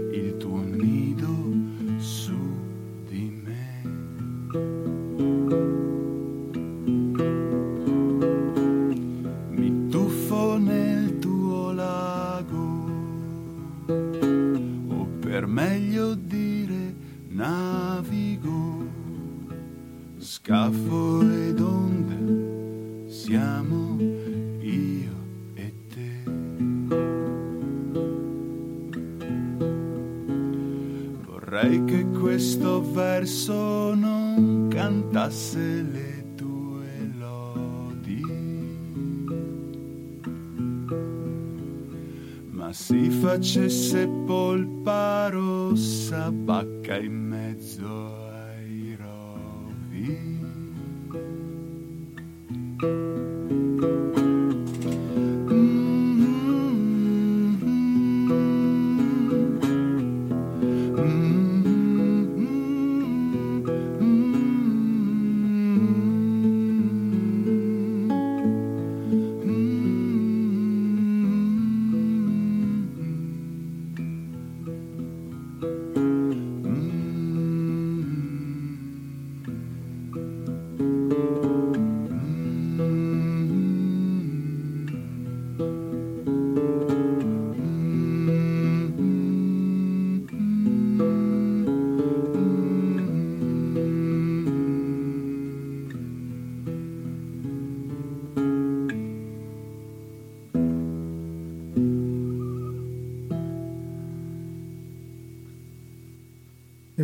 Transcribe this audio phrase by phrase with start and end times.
[43.37, 44.16] touch it, sip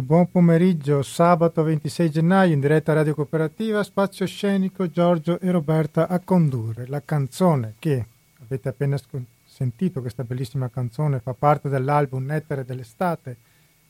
[0.04, 6.20] buon pomeriggio, sabato 26 gennaio in diretta radio cooperativa, spazio scenico Giorgio e Roberta a
[6.20, 6.88] condurre.
[6.88, 8.06] La canzone che
[8.44, 8.98] avete appena
[9.46, 13.38] sentito, questa bellissima canzone, fa parte dell'album Nettere dell'estate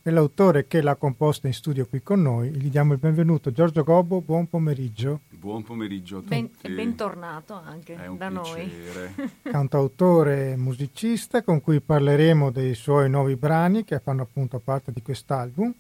[0.03, 2.49] e l'autore che l'ha composta in studio qui con noi.
[2.49, 3.51] Gli diamo il benvenuto.
[3.51, 5.21] Giorgio Gobbo, buon pomeriggio.
[5.29, 6.29] Buon pomeriggio a tutti.
[6.29, 8.67] Ben- e bentornato anche È un da noi.
[8.67, 9.13] piacere.
[9.49, 15.01] Cantautore e musicista con cui parleremo dei suoi nuovi brani che fanno appunto parte di
[15.01, 15.73] quest'album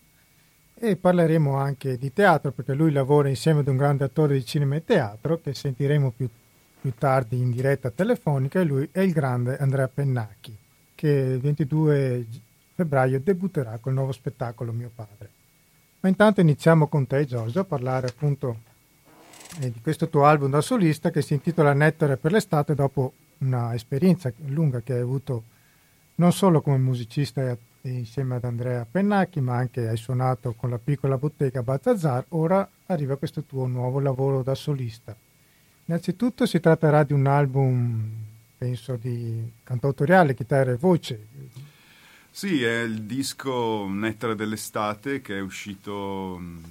[0.85, 4.75] e parleremo anche di teatro perché lui lavora insieme ad un grande attore di cinema
[4.75, 6.27] e teatro che sentiremo più,
[6.81, 10.53] più tardi in diretta telefonica e lui è il grande Andrea Pennacchi
[10.93, 12.27] che il 22
[12.75, 15.29] febbraio debutterà col nuovo spettacolo Mio Padre.
[16.01, 18.57] Ma intanto iniziamo con te Giorgio a parlare appunto
[19.61, 23.73] eh, di questo tuo album da solista che si intitola Nettare per l'estate dopo una
[23.73, 25.43] esperienza lunga che hai avuto
[26.15, 27.57] non solo come musicista e
[27.89, 33.17] insieme ad Andrea Pennacchi, ma anche hai suonato con la piccola bottega Baltazar, ora arriva
[33.17, 35.15] questo tuo nuovo lavoro da solista.
[35.85, 38.09] Innanzitutto si tratterà di un album,
[38.57, 41.27] penso, di cantautoriale, chitarra e voce.
[42.31, 46.61] Sì, è il disco Nettare dell'estate che è uscito mh,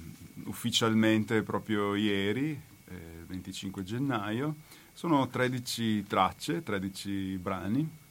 [0.45, 2.95] ufficialmente proprio ieri, eh,
[3.27, 4.55] 25 gennaio.
[4.93, 8.01] Sono 13 tracce, 13 brani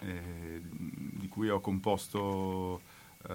[0.00, 2.80] eh, di cui ho composto
[3.28, 3.34] eh,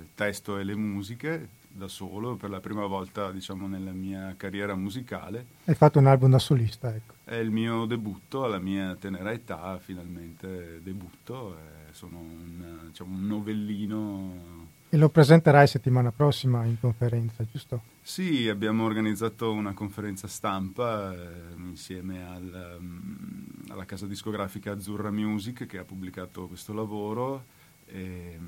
[0.00, 4.74] il testo e le musiche, da solo per la prima volta diciamo, nella mia carriera
[4.74, 5.46] musicale.
[5.64, 7.14] Hai fatto un album da solista, ecco.
[7.24, 11.56] È il mio debutto, alla mia tenera età, finalmente debutto,
[11.90, 17.82] sono un, diciamo, un novellino e lo presenterai settimana prossima in conferenza, giusto?
[18.00, 25.66] Sì, abbiamo organizzato una conferenza stampa eh, insieme al, um, alla casa discografica Azzurra Music
[25.66, 27.46] che ha pubblicato questo lavoro
[27.86, 28.38] e,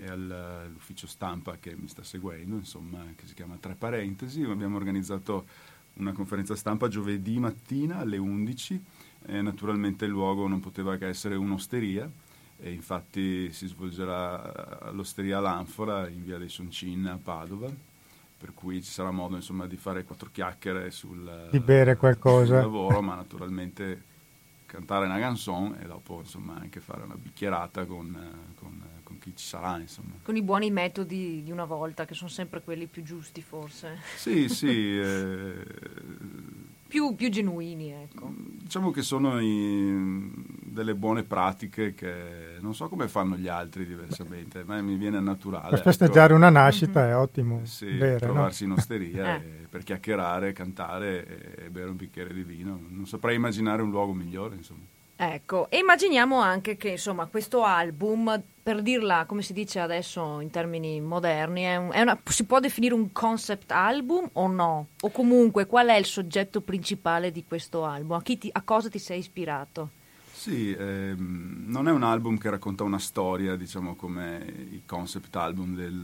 [0.00, 4.42] e all'ufficio stampa che mi sta seguendo, insomma, che si chiama Tre Parentesi.
[4.42, 5.46] Abbiamo organizzato
[5.98, 8.84] una conferenza stampa giovedì mattina alle 11
[9.26, 12.10] e naturalmente il luogo non poteva che essere un'osteria
[12.62, 17.68] e infatti si svolgerà all'Osteria L'Anfora in via dei Soncin a Padova
[18.38, 22.54] per cui ci sarà modo insomma, di fare quattro chiacchiere sul, di bere qualcosa.
[22.54, 24.10] sul lavoro ma naturalmente
[24.66, 29.44] cantare una canzone e dopo insomma, anche fare una bicchierata con, con, con chi ci
[29.44, 30.14] sarà insomma.
[30.22, 34.48] con i buoni metodi di una volta che sono sempre quelli più giusti forse sì
[34.48, 35.64] sì eh,
[36.92, 38.30] più, più, genuini ecco.
[38.36, 40.30] diciamo che sono i,
[40.62, 45.70] delle buone pratiche che non so come fanno gli altri diversamente, ma mi viene naturale.
[45.70, 46.36] Per festeggiare ecco.
[46.36, 47.10] una nascita mm-hmm.
[47.10, 47.64] è ottimo.
[47.64, 48.74] Sì, bere, trovarsi no?
[48.74, 49.66] in osteria eh.
[49.70, 52.78] per chiacchierare, cantare e bere un bicchiere di vino.
[52.86, 54.84] Non saprei immaginare un luogo migliore, insomma.
[55.16, 60.50] Ecco, e immaginiamo anche che insomma questo album, per dirla come si dice adesso in
[60.50, 64.88] termini moderni, è un, è una, si può definire un concept album o no?
[65.00, 68.16] O comunque qual è il soggetto principale di questo album?
[68.16, 69.90] A, ti, a cosa ti sei ispirato?
[70.32, 75.76] Sì, ehm, non è un album che racconta una storia, diciamo come i concept album,
[75.76, 76.00] del,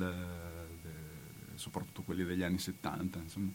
[0.81, 0.91] de,
[1.57, 3.51] soprattutto quelli degli anni 70, insomma,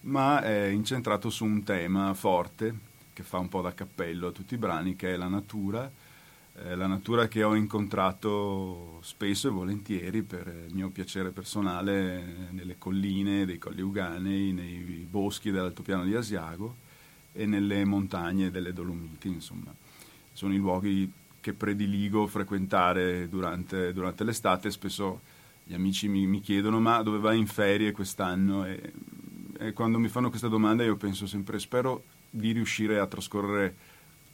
[0.00, 4.54] ma è incentrato su un tema forte che fa un po' da cappello a tutti
[4.54, 5.90] i brani, che è la natura,
[6.56, 12.76] eh, la natura che ho incontrato spesso e volentieri per il mio piacere personale nelle
[12.76, 16.76] colline dei Colli Uganei, nei boschi dell'altopiano di Asiago
[17.32, 19.74] e nelle montagne delle Dolomiti, insomma
[20.34, 21.10] sono i luoghi
[21.40, 24.70] che prediligo frequentare durante, durante l'estate.
[24.70, 25.20] Spesso
[25.62, 28.64] gli amici mi, mi, chiedono ma dove vai in ferie quest'anno?
[28.64, 28.92] E,
[29.58, 32.02] e quando mi fanno questa domanda io penso sempre spero
[32.36, 33.76] di riuscire a trascorrere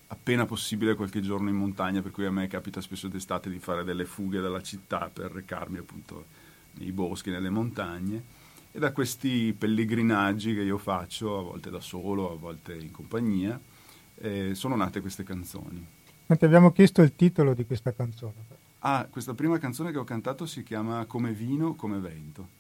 [0.07, 3.85] appena possibile qualche giorno in montagna, per cui a me capita spesso d'estate di fare
[3.85, 6.25] delle fughe dalla città per recarmi appunto
[6.79, 8.39] nei boschi, nelle montagne.
[8.73, 13.61] E da questi pellegrinaggi che io faccio, a volte da solo, a volte in compagnia,
[14.17, 15.87] eh, sono nate queste canzoni.
[16.27, 18.59] Ma ti abbiamo chiesto il titolo di questa canzone.
[18.81, 22.59] Ah, questa prima canzone che ho cantato si chiama Come vino, come vento.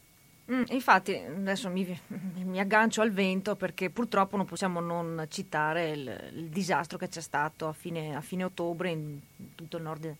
[0.52, 2.00] Mm, infatti, adesso mi,
[2.44, 7.20] mi, aggancio al vento perché purtroppo non possiamo non citare il, il disastro che c'è
[7.20, 9.20] stato a fine, a fine, ottobre in
[9.54, 10.16] tutto il nord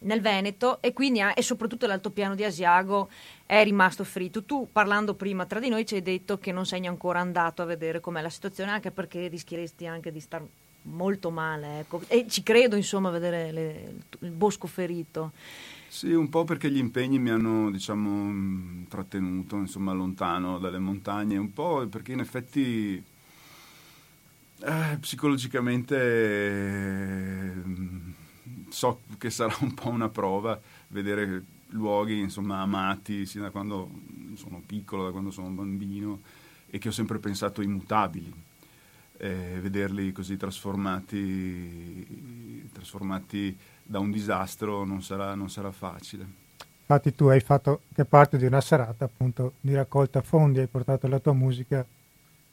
[0.00, 3.08] nel Veneto e quindi e soprattutto l'altopiano di Asiago
[3.44, 4.44] è rimasto fritto.
[4.44, 7.64] Tu parlando prima tra di noi ci hai detto che non sei ancora andato a
[7.64, 10.44] vedere com'è la situazione anche perché rischieresti anche di star
[10.82, 12.02] molto male, ecco.
[12.06, 15.32] E ci credo, insomma, a vedere le, il bosco ferito.
[15.94, 21.52] Sì, un po' perché gli impegni mi hanno, diciamo, trattenuto, insomma, lontano dalle montagne, un
[21.52, 23.02] po' perché in effetti
[24.60, 27.52] eh, psicologicamente eh,
[28.68, 30.58] so che sarà un po' una prova
[30.88, 33.90] vedere luoghi, insomma, amati, sia da quando
[34.34, 36.20] sono piccolo, da quando sono bambino,
[36.68, 38.32] e che ho sempre pensato immutabili
[39.18, 42.06] eh, vederli così trasformati,
[42.72, 46.40] trasformati, da un disastro non sarà, non sarà facile.
[46.80, 51.06] Infatti tu hai fatto che parte di una serata appunto di raccolta fondi, hai portato
[51.08, 51.84] la tua musica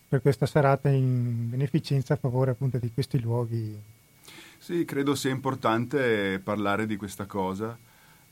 [0.08, 3.78] per questa serata in beneficenza a favore appunto di questi luoghi.
[4.58, 7.78] Sì, credo sia importante parlare di questa cosa,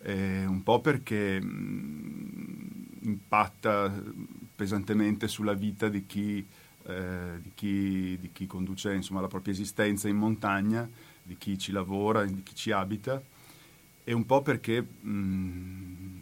[0.02, 3.92] eh, un po' perché mh, impatta
[4.56, 6.46] pesantemente sulla vita di chi
[6.88, 10.90] eh, di, chi, di, chi, conduce insomma, la propria esistenza in montagna,
[11.28, 13.22] di chi ci lavora, di chi ci abita,
[14.04, 16.22] e un po' perché mh,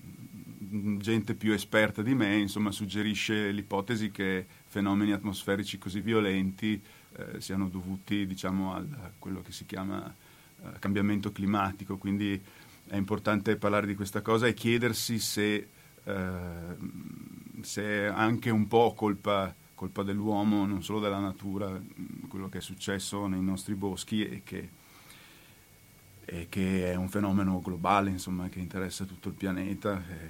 [0.98, 6.82] gente più esperta di me insomma, suggerisce l'ipotesi che fenomeni atmosferici così violenti
[7.18, 8.84] eh, siano dovuti diciamo, a
[9.20, 10.04] quello che si chiama
[10.64, 12.42] eh, cambiamento climatico, quindi
[12.88, 15.68] è importante parlare di questa cosa e chiedersi se,
[16.04, 16.76] eh,
[17.62, 22.58] se è anche un po' colpa colpa dell'uomo, non solo della natura, mm, quello che
[22.58, 24.70] è successo nei nostri boschi e che,
[26.26, 30.04] e che è un fenomeno globale, insomma, che interessa tutto il pianeta.
[30.10, 30.30] E...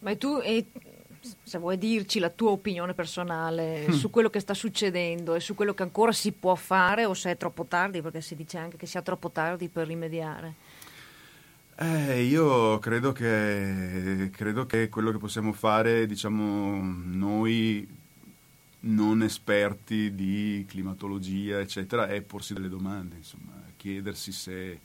[0.00, 0.66] Ma tu, e,
[1.42, 3.92] se vuoi dirci la tua opinione personale mm.
[3.92, 7.32] su quello che sta succedendo e su quello che ancora si può fare o se
[7.32, 10.54] è troppo tardi, perché si dice anche che sia troppo tardi per rimediare?
[11.78, 17.86] Eh, io credo che, credo che quello che possiamo fare, diciamo, noi
[18.80, 23.55] non esperti di climatologia, eccetera, è porsi delle domande, insomma,
[23.86, 24.80] chiedersi se,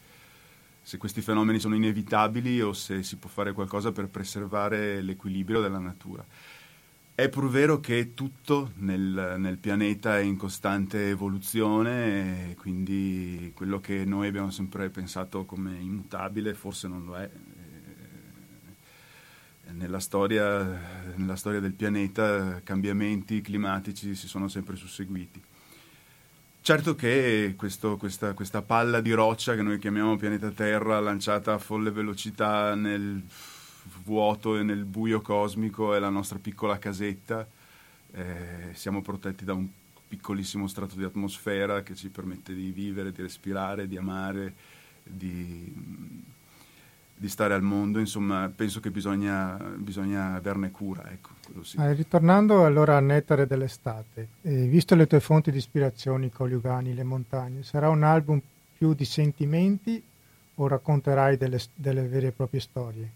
[0.79, 5.79] se questi fenomeni sono inevitabili o se si può fare qualcosa per preservare l'equilibrio della
[5.79, 6.23] natura.
[7.13, 14.05] È pur vero che tutto nel, nel, pianeta è in costante evoluzione, quindi quello che
[14.05, 17.29] noi abbiamo sempre pensato come immutabile forse non lo è.
[19.71, 25.41] Nella storia, nella storia del pianeta cambiamenti climatici si sono sempre susseguiti.
[26.63, 31.57] Certo che questo, questa, questa palla di roccia che noi chiamiamo pianeta Terra, lanciata a
[31.57, 33.19] folle velocità nel
[34.03, 37.47] vuoto e nel buio cosmico è la nostra piccola casetta,
[38.11, 39.67] eh, siamo protetti da un
[40.07, 44.53] piccolissimo strato di atmosfera che ci permette di vivere, di respirare, di amare,
[45.01, 45.73] di,
[47.21, 51.07] di stare al mondo, insomma penso che bisogna, bisogna averne cura.
[51.11, 51.29] Ecco,
[51.61, 51.77] sì.
[51.77, 56.95] ah, ritornando allora al nettare dell'estate, eh, visto le tue fonti di ispirazione, i coliugani,
[56.95, 58.41] le montagne, sarà un album
[58.75, 60.01] più di sentimenti
[60.55, 63.11] o racconterai delle, delle vere e proprie storie?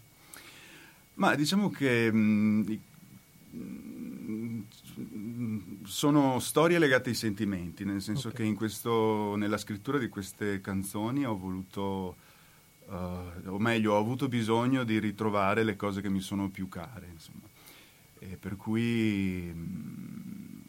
[1.14, 2.78] Ma diciamo che mh,
[3.56, 4.60] mm,
[5.82, 8.50] sono storie legate ai sentimenti, nel senso okay.
[8.50, 12.14] che questo, nella scrittura di queste canzoni ho voluto,
[12.88, 17.08] uh, o meglio, ho avuto bisogno di ritrovare le cose che mi sono più care,
[17.12, 17.46] insomma.
[18.18, 20.62] E per cui mh,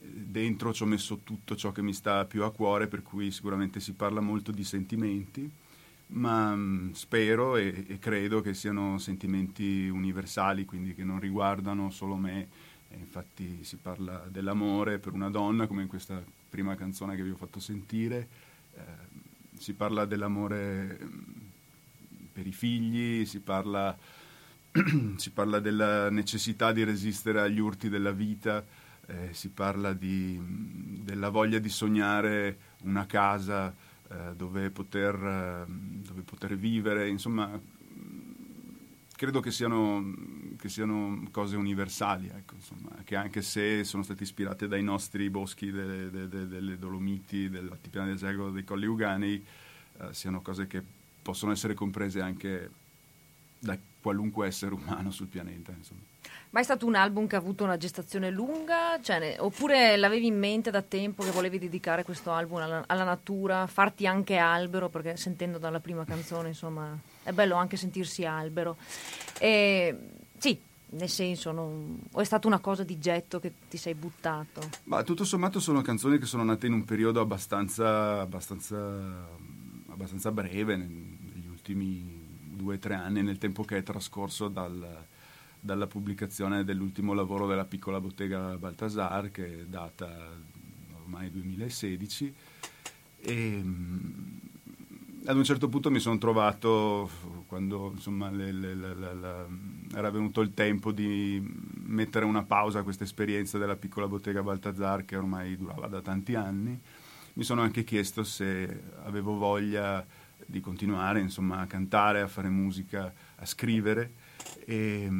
[0.00, 3.80] dentro ci ho messo tutto ciò che mi sta più a cuore, per cui sicuramente
[3.80, 5.50] si parla molto di sentimenti
[6.12, 12.16] ma mm, spero e, e, credo che siano sentimenti universali, quindi che non riguardano solo
[12.16, 12.48] me.
[12.88, 17.30] E infatti si parla dell'amore per una donna, come in questa prima canzone che vi
[17.30, 18.28] ho fatto sentire,
[18.74, 18.80] eh,
[19.62, 21.20] si parla dell'amore mm,
[22.32, 23.96] per i figli, si parla,
[25.16, 28.64] si parla della necessità di resistere agli urti della vita,
[29.06, 33.72] eh, si parla di, mm, della voglia di sognare una casa
[34.10, 37.48] eh, dove, poter, eh, dove, poter, vivere, insomma,
[39.22, 40.12] credo che siano,
[40.58, 45.70] che siano cose universali, ecco, insomma, che anche se sono state ispirate dai nostri boschi
[45.70, 49.46] delle, delle, delle Dolomiti, dell'Altipiano del Zego, dei Colli Uganei,
[50.00, 50.82] eh, siano cose che
[51.22, 52.68] possono essere comprese anche
[53.60, 55.70] da qualunque essere umano sul pianeta.
[55.70, 56.00] Insomma.
[56.50, 59.00] Ma è stato un album che ha avuto una gestazione lunga?
[59.00, 63.68] Cioè, oppure l'avevi in mente da tempo che volevi dedicare questo album alla, alla, natura,
[63.68, 64.88] farti anche albero?
[64.88, 68.76] Perché sentendo dalla prima canzone, insomma, è bello anche sentirsi albero.
[69.38, 69.96] E,
[70.38, 70.58] sì,
[70.90, 74.60] nel senso, non, o è stata una cosa di getto che ti sei buttato?
[74.84, 78.76] Ma tutto sommato sono canzoni che sono nate in un periodo abbastanza, abbastanza,
[79.88, 85.04] abbastanza breve, negli ultimi due o tre anni, nel tempo che è trascorso dal
[85.64, 90.10] dalla pubblicazione dell'ultimo lavoro della piccola bottega Baltasar, che è data
[91.00, 92.34] ormai 2016.
[93.20, 94.36] E, mm,
[95.24, 97.08] ad un certo punto mi sono trovato,
[97.46, 99.46] quando insomma, le, le, le,
[99.94, 101.40] era venuto il tempo di
[101.84, 106.34] mettere una pausa a questa esperienza della piccola bottega Baltazar, che ormai durava da tanti
[106.34, 106.78] anni,
[107.34, 110.04] mi sono anche chiesto se avevo voglia
[110.44, 114.14] di continuare insomma, a cantare, a fare musica, a scrivere.
[114.64, 115.10] E,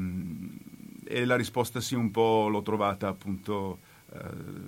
[1.04, 3.78] e, la risposta sì un po' l'ho trovata appunto
[4.12, 4.18] eh,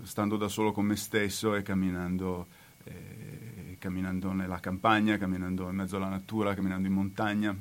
[0.02, 2.46] stando da solo con me stesso e camminando,
[2.84, 3.23] eh,
[3.84, 7.54] camminando nella campagna, camminando in mezzo alla natura, camminando in montagna.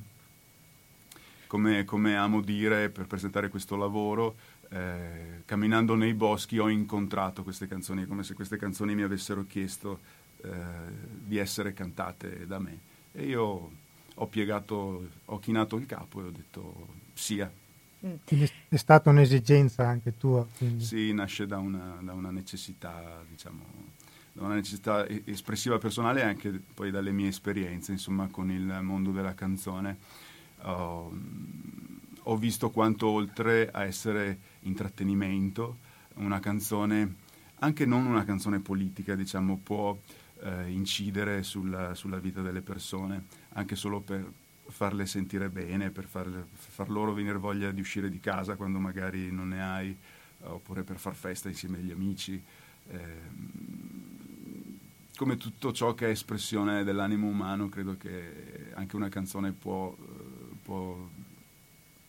[1.48, 4.38] Come, come amo dire per presentare questo lavoro,
[4.70, 10.00] eh, camminando nei boschi ho incontrato queste canzoni, come se queste canzoni mi avessero chiesto
[10.44, 10.50] eh,
[11.26, 12.80] di essere cantate da me.
[13.12, 13.72] E io
[14.14, 17.52] ho piegato, ho chinato il capo e ho detto sia.
[18.26, 20.48] Quindi è stata un'esigenza anche tua?
[20.58, 20.86] Quindi.
[20.86, 23.92] Sì, nasce da una, da una necessità, diciamo,
[24.46, 29.98] una necessità espressiva personale anche poi dalle mie esperienze, insomma, con il mondo della canzone.
[30.62, 31.12] Uh,
[32.24, 35.78] ho visto quanto oltre a essere intrattenimento,
[36.16, 37.16] una canzone,
[37.60, 39.98] anche non una canzone politica, diciamo, può
[40.42, 44.30] eh, incidere sulla, sulla, vita delle persone, anche solo per
[44.68, 49.32] farle sentire bene, per farle, far loro venire voglia di uscire di casa quando magari
[49.32, 49.98] non ne hai,
[50.44, 52.42] oppure per far festa insieme agli amici.
[52.90, 54.03] Eh,
[55.16, 59.96] come tutto ciò che è espressione dell'animo umano, credo che anche una canzone può,
[60.62, 60.98] può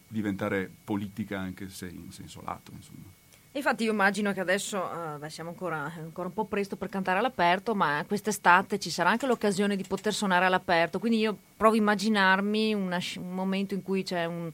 [0.08, 2.72] diventare politica anche se in senso lato.
[2.72, 3.12] Insomma.
[3.56, 7.74] Infatti io immagino che adesso uh, siamo ancora, ancora, un po' presto per cantare all'aperto,
[7.76, 12.74] ma quest'estate ci sarà anche l'occasione di poter suonare all'aperto, quindi io provo a immaginarmi
[12.74, 14.50] una, un momento in cui c'è un,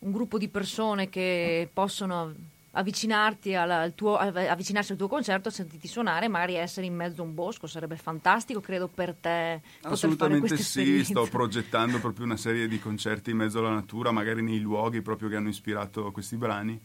[0.00, 2.34] un gruppo di persone che possono
[2.72, 8.60] avvicinarsi al tuo concerto, sentirti suonare, magari essere in mezzo a un bosco, sarebbe fantastico,
[8.60, 9.60] credo per te.
[9.82, 14.60] Assolutamente sì, sto progettando proprio una serie di concerti in mezzo alla natura, magari nei
[14.60, 16.80] luoghi proprio che hanno ispirato questi brani,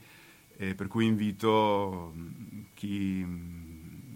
[0.58, 2.13] eh, per cui invito
[2.74, 3.25] chi,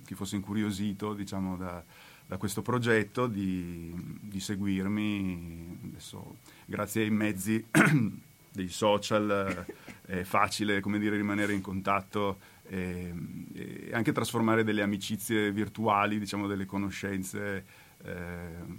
[0.05, 1.83] chi fosse incuriosito diciamo, da,
[2.25, 7.63] da, questo progetto di, di seguirmi, adesso, grazie ai mezzi
[8.59, 9.65] dei social
[10.05, 13.13] è facile come dire, rimanere in contatto e,
[13.53, 17.65] e, anche trasformare delle amicizie virtuali, diciamo delle conoscenze
[18.03, 18.77] eh,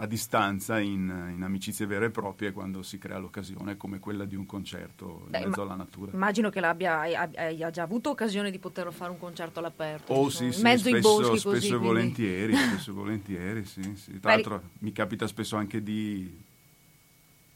[0.00, 4.36] a distanza in, in, amicizie vere e proprie quando si crea l'occasione come quella di
[4.36, 6.12] un concerto in Beh, mezzo alla natura.
[6.12, 10.12] Immagino che l'abbia hai, già avuto occasione di poter fare un concerto all'aperto.
[10.12, 14.20] Oh sì, sì, mezzo spesso, boschi spesso così, e volentieri, spesso e volentieri, sì, sì.
[14.20, 16.46] Tra l'altro mi capita spesso anche di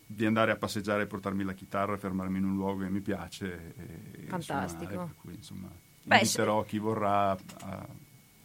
[0.06, 3.74] di andare a passeggiare e portarmi la chitarra, fermarmi in un luogo che mi piace.
[3.76, 4.90] E, Fantastico.
[4.90, 5.68] Suonare, per cui, insomma,
[6.02, 7.86] Beh, inviterò chi vorrà a,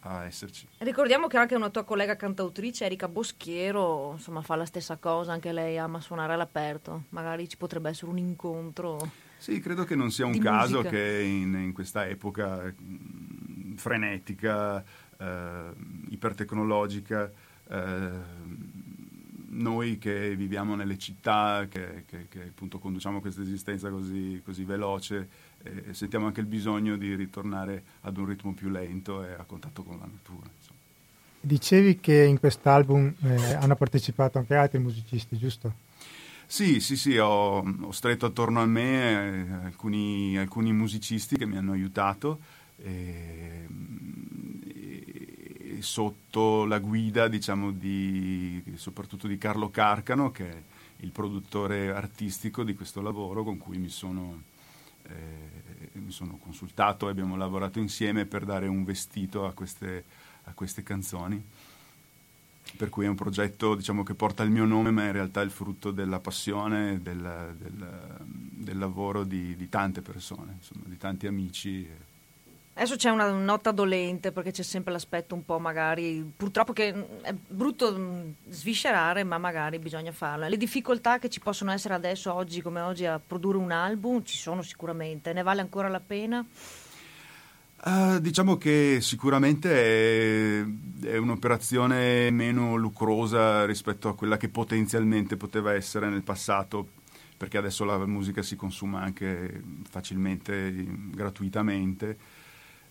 [0.01, 0.67] a, esserci.
[0.79, 5.51] Ricordiamo che anche una tua collega cantautrice, Erika Boschiero, insomma, fa la stessa cosa, anche
[5.51, 7.03] lei ama suonare all'aperto.
[7.09, 9.25] Magari ci potrebbe essere un incontro.
[9.37, 10.89] Sì, credo che non sia un caso musica.
[10.89, 14.83] che in, in, questa epoca mm, frenetica,
[15.17, 15.71] eh,
[16.09, 17.31] ipertecnologica,
[17.69, 18.09] eh,
[19.57, 25.27] noi che viviamo nelle città, che, che, che appunto conduciamo questa esistenza così, così veloce,
[25.63, 29.83] eh, sentiamo anche il bisogno di ritornare ad un ritmo più lento e a contatto
[29.83, 30.47] con la natura.
[30.57, 30.79] Insomma.
[31.39, 35.85] Dicevi che in quest'album eh, hanno partecipato anche altri musicisti, giusto?
[36.45, 41.57] Sì, sì, sì, ho, ho stretto attorno a me eh, alcuni, alcuni, musicisti che mi
[41.57, 42.39] hanno aiutato.
[42.77, 43.67] E,
[45.81, 50.63] sotto la guida diciamo, di, soprattutto di Carlo Carcano che è
[51.01, 54.41] il produttore artistico di questo lavoro con cui mi sono,
[55.03, 60.05] eh, mi sono consultato e abbiamo lavorato insieme per dare un vestito a queste,
[60.45, 61.43] a queste canzoni.
[62.75, 65.45] Per cui è un progetto diciamo, che porta il mio nome ma in realtà è
[65.45, 71.27] il frutto della passione del, del, del lavoro di, di, tante persone insomma, di tanti
[71.27, 71.87] amici
[72.79, 77.01] Adesso c'è una nota dolente perché c'è sempre l'aspetto un po' magari, purtroppo che mm,
[77.23, 80.47] è brutto mm, sviscerare, ma magari bisogna farlo.
[80.47, 84.37] Le difficoltà che ci possono essere adesso, oggi come oggi, a produrre un album ci
[84.37, 85.33] sono sicuramente.
[85.33, 86.45] Ne vale ancora la pena?
[87.83, 90.65] Uh, diciamo che sicuramente è,
[91.07, 96.87] è, un'operazione meno lucrosa rispetto a quella che potenzialmente poteva essere nel passato,
[97.35, 100.71] perché adesso la musica si consuma anche facilmente,
[101.09, 102.45] gratuitamente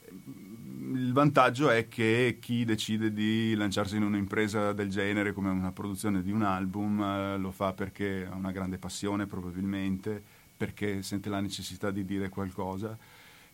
[0.08, 6.22] il vantaggio è che chi decide di lanciarsi in un'impresa del genere come una produzione
[6.22, 10.22] di un album eh, lo fa perché ha una grande passione probabilmente,
[10.56, 12.96] perché sente la necessità di dire qualcosa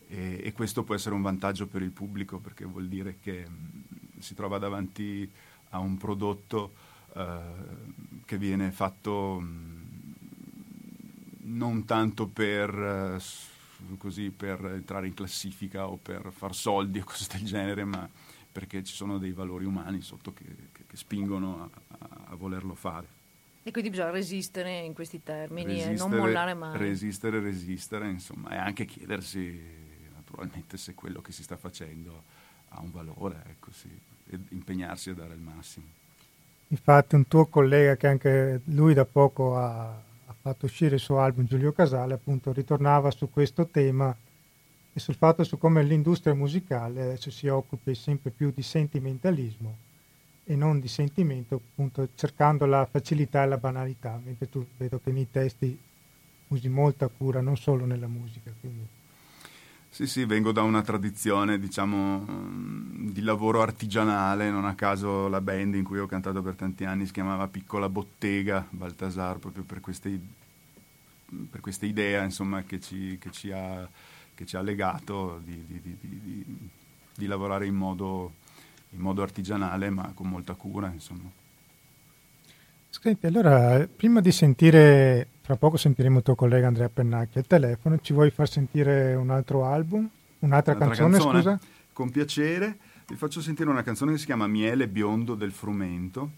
[0.08, 4.20] e, e questo può essere un vantaggio per il pubblico perché vuol dire che mh,
[4.20, 5.28] si trova davanti
[5.70, 6.72] a un prodotto
[7.14, 7.38] eh,
[8.24, 10.14] che viene fatto mh,
[11.44, 12.70] non tanto per...
[13.18, 13.50] Eh,
[13.98, 18.08] così per entrare in classifica o per far soldi o cose del genere, ma
[18.50, 22.74] perché ci sono dei valori umani sotto che, che, che spingono a, a, a, volerlo
[22.74, 23.20] fare.
[23.62, 26.76] E quindi bisogna resistere in questi termini resistere, e non mollare mai.
[26.76, 29.80] Resistere, resistere, insomma, e anche chiedersi
[30.14, 32.24] naturalmente se quello che si sta facendo
[32.68, 33.88] ha un valore, ecco sì,
[34.30, 35.86] e impegnarsi a dare il massimo.
[36.68, 40.02] Infatti un tuo collega che anche lui da poco ha
[40.42, 44.14] fatto uscire il suo album Giulio Casale, appunto ritornava su questo tema
[44.92, 49.76] e sul fatto su come l'industria musicale adesso si occupi sempre più di sentimentalismo
[50.44, 55.12] e non di sentimento, appunto cercando la facilità e la banalità, mentre tu vedo che
[55.12, 55.78] nei testi
[56.48, 58.52] usi molta cura, non solo nella musica.
[58.58, 59.00] Quindi.
[59.92, 62.24] Sì, sì, vengo da una tradizione, diciamo,
[63.10, 67.04] di lavoro artigianale, non a caso la band in cui ho cantato per tanti anni
[67.04, 70.18] si chiamava Piccola Bottega, Baltasar, proprio per queste,
[71.50, 73.86] per questa idea, insomma, che ci, che ci, ha,
[74.32, 76.70] che ci ha, legato di, di, di,
[77.14, 78.32] di lavorare in modo,
[78.92, 81.30] in modo, artigianale, ma con molta cura, insomma.
[83.00, 87.98] Senti, allora, prima di sentire fra poco sentiremo il tuo collega Andrea Pennacchi al telefono.
[87.98, 90.08] Ci vuoi far sentire un altro album?
[90.40, 91.60] Un'altra, Un'altra canzone, canzone, scusa?
[91.92, 92.78] Con piacere.
[93.08, 96.32] Vi faccio sentire una canzone che si chiama Miele biondo del frumento.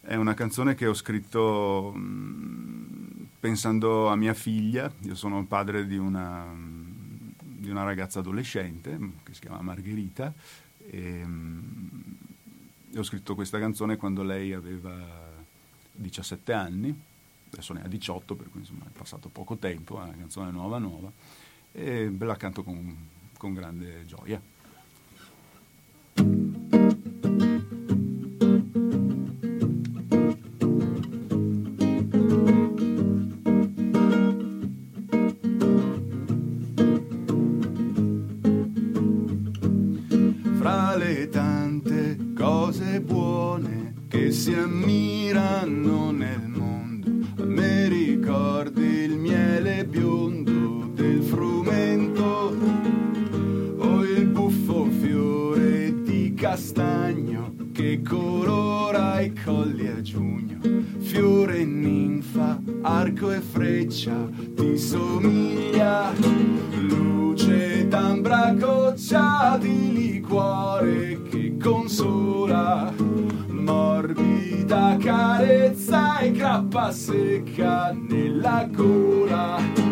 [0.00, 4.92] È una canzone che ho scritto mh, mm, pensando a mia figlia.
[5.00, 6.46] Io sono padre di una,
[7.40, 10.32] di una ragazza adolescente che si chiama Margherita
[10.78, 11.26] e,
[12.92, 15.33] e ho scritto questa canzone quando lei aveva
[15.94, 17.02] 17 anni,
[17.50, 20.78] adesso ne ha 18 per cui insomma è passato poco tempo, è una canzone nuova
[20.78, 21.10] nuova
[21.72, 24.40] e ve la canto con, con grande gioia.
[44.34, 45.23] si ammirano
[61.14, 66.10] Fiore ninfa, arco e freccia, ti somiglia.
[66.88, 72.92] Luce d'ambra goccia di liquore che consola
[73.48, 79.83] morbida carezza e grappa secca nella gola.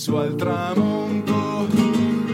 [0.00, 1.66] Su al tramonto,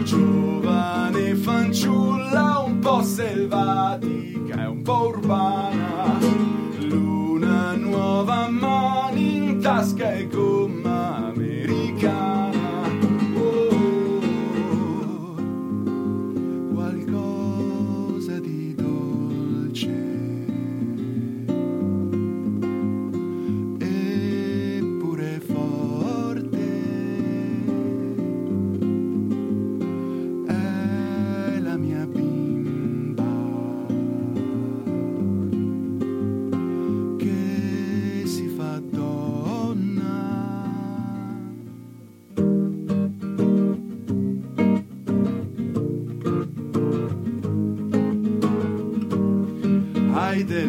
[0.05, 6.17] giovane fanciulla un po' selvatica e un po' urbana,
[50.47, 50.63] Hai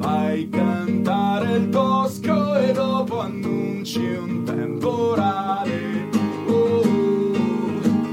[0.00, 6.08] Fai cantare il bosco e dopo annunci un temporale.
[6.46, 6.82] Oh,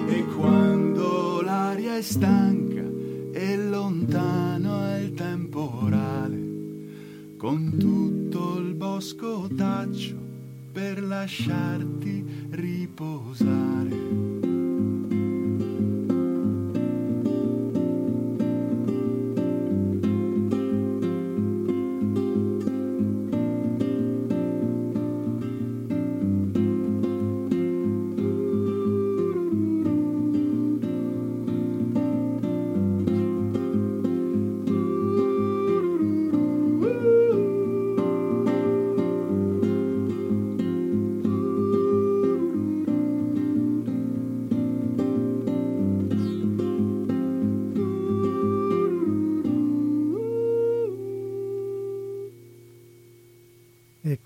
[0.10, 2.84] e quando l'aria è stanca
[3.32, 6.44] e lontano è il temporale,
[7.38, 10.16] con tutto il bosco taccio
[10.74, 13.67] per lasciarti riposare.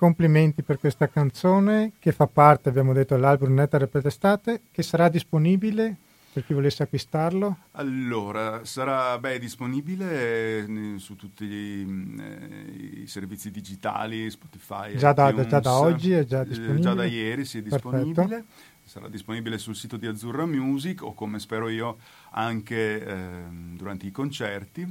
[0.01, 5.09] Complimenti per questa canzone che fa parte, abbiamo detto, dell'album Nettare per l'estate, che sarà
[5.09, 5.95] disponibile
[6.33, 7.55] per chi volesse acquistarlo.
[7.73, 15.47] Allora, sarà beh, disponibile eh, su tutti eh, i servizi digitali, Spotify, Già da- iTunes.
[15.49, 16.81] già da oggi è già Eh, disponibile?
[16.81, 17.91] già da ieri sì, è Perfetto.
[17.91, 18.45] disponibile.
[18.83, 21.99] Sarà disponibile sul sito di Azzurra Music o come spero io
[22.31, 24.81] anche ehm, durante i concerti.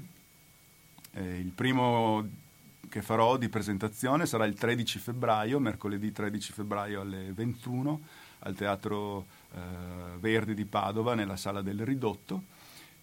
[1.13, 2.25] Eh, il primo
[2.91, 4.27] che farò di presentazione.
[4.27, 8.01] Sarà il 13 febbraio, mercoledì 13 febbraio alle 21
[8.41, 12.43] al Teatro eh, Verdi di Padova nella sala del Ridotto.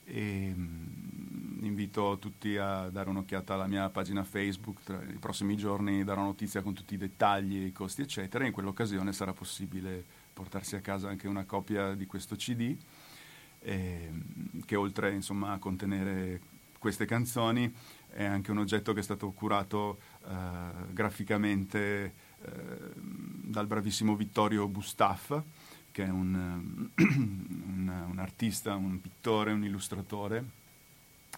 [0.03, 6.03] E mm, invito tutti a dare un'occhiata alla mia pagina Facebook, tra i prossimi giorni
[6.03, 8.45] darò notizia con tutti i dettagli, i costi eccetera.
[8.45, 12.75] In quell'occasione sarà possibile portarsi a casa anche una copia di questo CD
[13.61, 16.41] ehm, che oltre insomma, a contenere
[16.77, 17.73] queste canzoni
[18.17, 20.31] è anche un oggetto che è stato curato eh,
[20.91, 22.51] graficamente eh,
[22.95, 25.39] dal bravissimo Vittorio Bustaff,
[25.91, 30.43] che è un, un, un artista, un pittore, un illustratore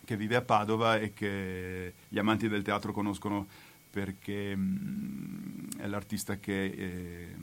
[0.05, 3.45] che vive a Padova e che gli amanti del teatro conoscono
[3.91, 7.35] perché mh, è l'artista che eh,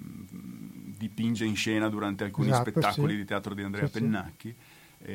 [0.97, 3.19] dipinge in scena durante alcuni esatto, spettacoli sì.
[3.19, 4.55] di teatro di Andrea sì, Pennacchi.
[4.99, 5.15] Sì.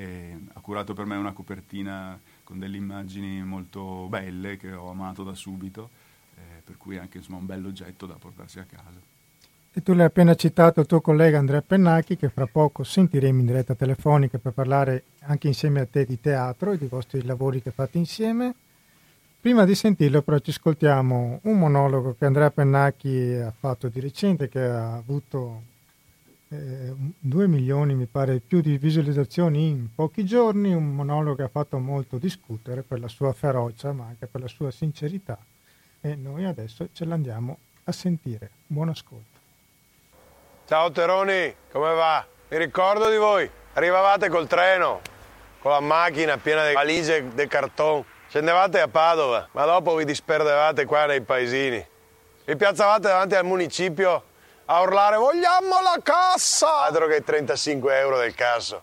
[0.53, 2.19] ha curato per me una copertina
[2.51, 5.89] con delle immagini molto belle che ho amato da subito,
[6.35, 8.99] eh, per cui è anche insomma, un bell'oggetto da portarsi a casa.
[9.73, 13.45] E tu l'hai appena citato il tuo collega Andrea Pennacchi, che fra poco sentiremo in
[13.45, 17.71] diretta telefonica per parlare anche insieme a te di teatro e dei vostri lavori che
[17.71, 18.53] fate insieme.
[19.39, 24.49] Prima di sentirlo però ci ascoltiamo un monologo che Andrea Pennacchi ha fatto di recente,
[24.49, 25.61] che ha avuto
[26.51, 31.47] eh, 2 milioni, mi pare, più di visualizzazioni in pochi giorni, un monologo che ha
[31.47, 35.37] fatto molto discutere per la sua ferocia ma anche per la sua sincerità
[36.01, 38.49] e noi adesso ce l'andiamo a sentire.
[38.67, 39.39] Buon ascolto.
[40.67, 42.25] Ciao Teroni, come va?
[42.49, 45.01] Mi ricordo di voi, arrivavate col treno,
[45.59, 50.85] con la macchina piena di valigie di cartone Scendevate a Padova, ma dopo vi disperdevate
[50.85, 51.85] qua nei paesini.
[52.45, 54.23] Vi piazzavate davanti al municipio
[54.73, 56.83] a urlare vogliamo la cassa!
[56.83, 58.81] Altro che 35 euro del casso.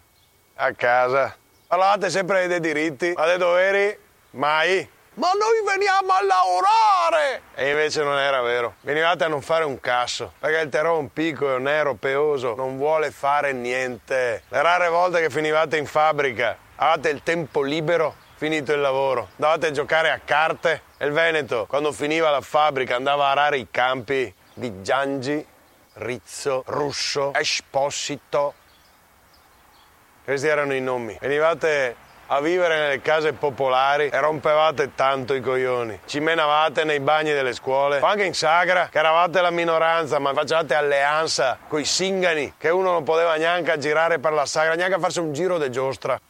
[0.57, 1.35] A casa.
[1.67, 3.99] Parlavate sempre dei diritti, ma dei doveri
[4.33, 4.87] mai.
[5.15, 7.43] Ma noi veniamo a lavorare!
[7.55, 8.75] E invece non era vero.
[8.83, 13.53] Venivate a non fare un casso, perché il terron piccolo, nero, peoso, non vuole fare
[13.53, 14.43] niente.
[14.47, 19.31] Le rare volte che finivate in fabbrica, avete il tempo libero finito il lavoro.
[19.37, 23.57] Andavate a giocare a carte e il Veneto, quando finiva la fabbrica, andava a arare
[23.57, 25.47] i campi di Giangi,
[25.99, 28.55] Rizzo, Russo, Esposito.
[30.25, 31.17] Questi erano i nomi.
[31.21, 36.01] Venivate a vivere nelle case popolari e rompevate tanto i coglioni.
[36.05, 40.75] Ci menavate nei bagni delle scuole, anche in Sagra, che eravate la minoranza, ma facevate
[40.75, 45.21] alleanza con i singani, che uno non poteva neanche girare per la Sagra, neanche farsi
[45.21, 46.21] un giro di giostra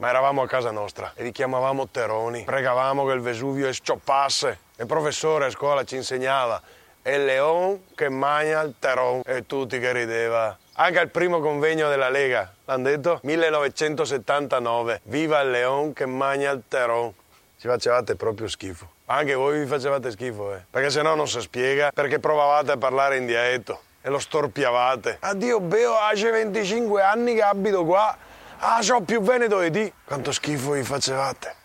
[0.00, 2.44] ma eravamo a casa nostra e li chiamavamo Teroni.
[2.44, 4.58] Pregavamo che il Vesuvio scioppasse.
[4.78, 6.58] Il professore a scuola ci insegnava
[7.02, 10.56] è il leon che mangia il teron e tutti che rideva.
[10.74, 13.20] Anche al primo convegno della Lega, l'hanno detto?
[13.22, 15.00] 1979.
[15.04, 17.12] Viva il leon che mangia il teron.
[17.58, 18.90] Ci facevate proprio schifo.
[19.06, 20.64] Anche voi vi facevate schifo, eh?
[20.70, 25.18] Perché se no non si spiega perché provavate a parlare in dialetto e lo storpiavate.
[25.20, 28.16] Addio Beo, ha 25 anni che abito qua
[28.62, 29.92] Ah, so più veneto di te.
[30.04, 31.56] Quanto schifo vi facevate.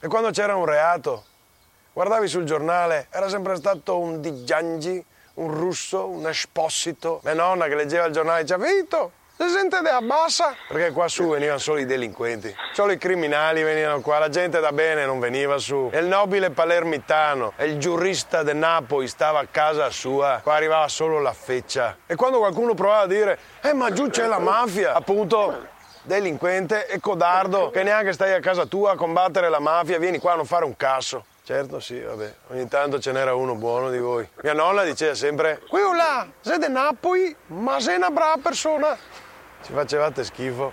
[0.00, 1.24] E quando c'era un reato,
[1.96, 5.02] guardavi sul giornale, era sempre stato un Di Giangi,
[5.36, 7.22] un russo, un esposito.
[7.24, 10.54] Mia nonna che leggeva il giornale diceva, Vito, si sente da bassa?
[10.68, 14.72] Perché qua su venivano solo i delinquenti, solo i criminali venivano qua, la gente da
[14.72, 15.88] bene non veniva su.
[15.90, 20.88] E il nobile palermitano e il giurista di Napoli stava a casa sua, qua arrivava
[20.88, 21.96] solo la feccia.
[22.04, 25.66] E quando qualcuno provava a dire, eh ma giù c'è la mafia, appunto
[26.02, 30.34] delinquente e codardo che neanche stai a casa tua a combattere la mafia, vieni qua
[30.34, 31.24] a non fare un casso.
[31.46, 34.28] Certo, sì, vabbè, ogni tanto ce n'era uno buono di voi.
[34.42, 38.98] Mia nonna diceva sempre, quello là, siete Napoli, ma sei una brava persona.
[39.62, 40.72] Ci facevate schifo,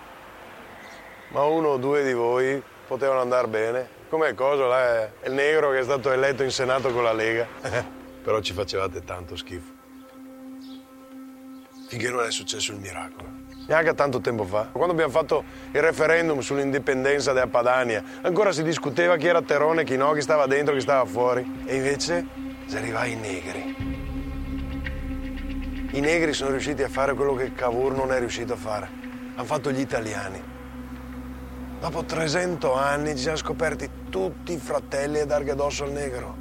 [1.28, 3.88] ma uno o due di voi potevano andare bene.
[4.10, 7.46] Come cosa là è il negro che è stato eletto in Senato con la Lega.
[8.24, 9.72] Però ci facevate tanto schifo.
[11.88, 14.70] Finché non è successo il miracolo neanche tanto tempo fa.
[14.72, 19.98] Quando abbiamo fatto il referendum sull'indipendenza della Padania, ancora si discuteva chi era Terone, chi
[19.98, 21.64] no, chi stava dentro, chi stava fuori.
[21.66, 22.26] E invece
[22.66, 24.02] si arriva ai negri.
[25.92, 28.90] I negri sono riusciti a fare quello che Cavour non è riuscito a fare.
[29.36, 30.42] Hanno fatto gli italiani.
[31.80, 36.36] Dopo 300 anni ci siamo scoperti tutti i fratelli a darghe addosso al negro.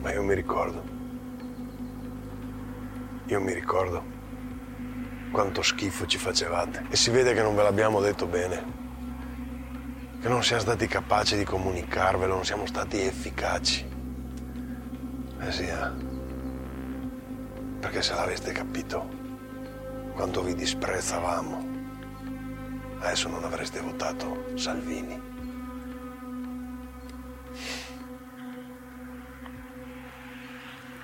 [0.00, 0.90] Ma io mi ricordo.
[3.26, 4.11] Io mi ricordo
[5.32, 6.84] quanto schifo ci facevate.
[6.88, 8.80] E si vede che non ve l'abbiamo detto bene.
[10.20, 13.84] Che non siamo stati capaci di comunicarvelo, non siamo stati efficaci.
[15.40, 15.90] Eh sì, eh.
[17.80, 19.08] Perché se l'aveste capito,
[20.14, 21.70] quanto vi disprezzavamo,
[23.00, 25.20] adesso non avreste votato Salvini.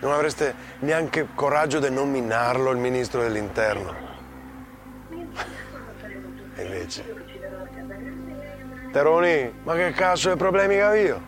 [0.00, 4.07] Non avreste neanche coraggio di nominarlo il ministro dell'interno.
[6.54, 7.04] E invece...
[8.92, 11.22] Teroni, ma che cazzo di problemi che io?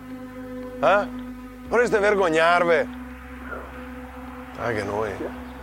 [0.80, 1.08] Eh?
[1.68, 2.98] Vorreste vergognarvi?
[4.56, 5.12] Anche noi,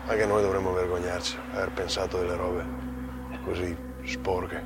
[0.05, 2.65] anche noi dovremmo vergognarci, aver pensato delle robe
[3.43, 4.63] così sporche.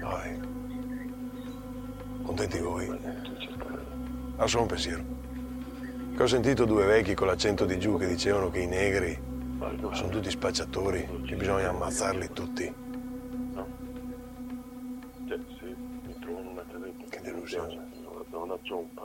[0.00, 0.40] Vai.
[2.22, 3.00] Contenti voi?
[4.36, 5.19] Ha solo un pensiero.
[6.16, 9.18] Che ho sentito due vecchi con l'accento di giù che dicevano che i negri
[9.92, 12.74] sono tutti spacciatori, che bisogna ammazzarli tutti.
[13.52, 13.66] No?
[15.28, 17.04] Cioè, sì, mi trovo una casetta.
[17.08, 17.88] Che delusione.
[18.30, 19.02] Zona Ciompa.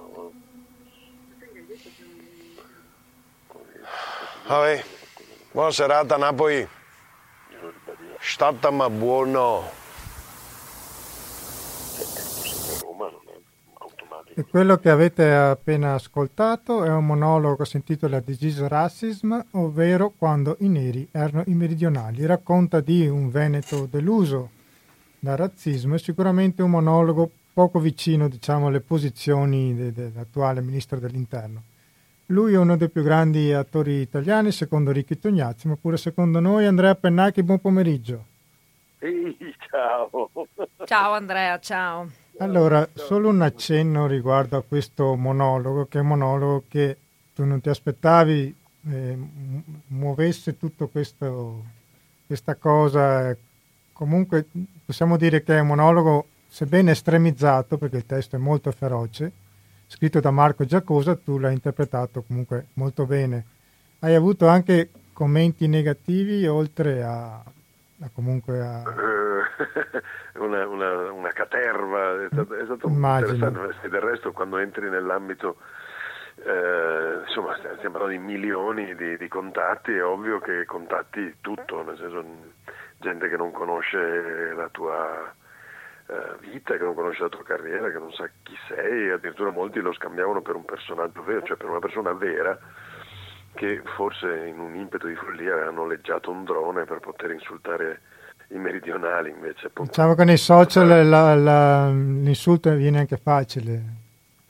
[4.47, 4.83] Vabbè,
[5.51, 6.67] buona serata Napoli.
[8.19, 9.69] Stata ma buono.
[11.95, 13.39] Sempre Roma non è
[13.79, 14.24] automatico.
[14.37, 20.11] E quello che avete appena ascoltato è un monologo che si intitola Disease Racism, ovvero
[20.17, 22.25] quando i neri erano i meridionali.
[22.25, 24.49] Racconta di un Veneto deluso
[25.19, 31.63] dal razzismo e sicuramente un monologo poco vicino diciamo, alle posizioni de- dell'attuale ministro dell'interno.
[32.25, 36.65] Lui è uno dei più grandi attori italiani, secondo Ricchi Tognazzi, ma pure secondo noi.
[36.65, 38.25] Andrea Pennacchi, buon pomeriggio.
[38.99, 40.29] Ehi, ciao!
[40.83, 42.23] Ciao Andrea, ciao.
[42.39, 46.97] Allora, solo un accenno riguardo a questo monologo, che è un monologo che
[47.33, 48.55] tu non ti aspettavi
[48.89, 50.57] eh, mu- muovesse
[50.91, 51.63] questo,
[52.27, 53.35] questa cosa.
[53.93, 54.47] Comunque
[54.85, 59.31] possiamo dire che è un monologo, sebbene estremizzato, perché il testo è molto feroce,
[59.87, 63.45] scritto da Marco Giacosa, tu l'hai interpretato comunque molto bene.
[63.99, 67.41] Hai avuto anche commenti negativi, oltre a,
[68.01, 68.83] a comunque a...
[68.83, 73.89] Eh, una, una, una caterva, è stato, è stato interessante.
[73.89, 75.57] Del resto quando entri nell'ambito,
[76.43, 81.97] eh, insomma, stiamo parlando di milioni di, di contatti, è ovvio che contatti tutto, nel
[81.97, 82.23] senso
[82.97, 85.33] gente che non conosce la tua
[86.07, 89.79] eh, vita, che non conosce la tua carriera, che non sa chi sei, addirittura molti
[89.79, 92.57] lo scambiavano per un personaggio vero, cioè per una persona vera
[93.55, 98.01] che forse in un impeto di follia aveva noleggiato un drone per poter insultare
[98.49, 103.81] i meridionali invece appunto Diciamo che nei social la- la- l'insulto viene anche facile.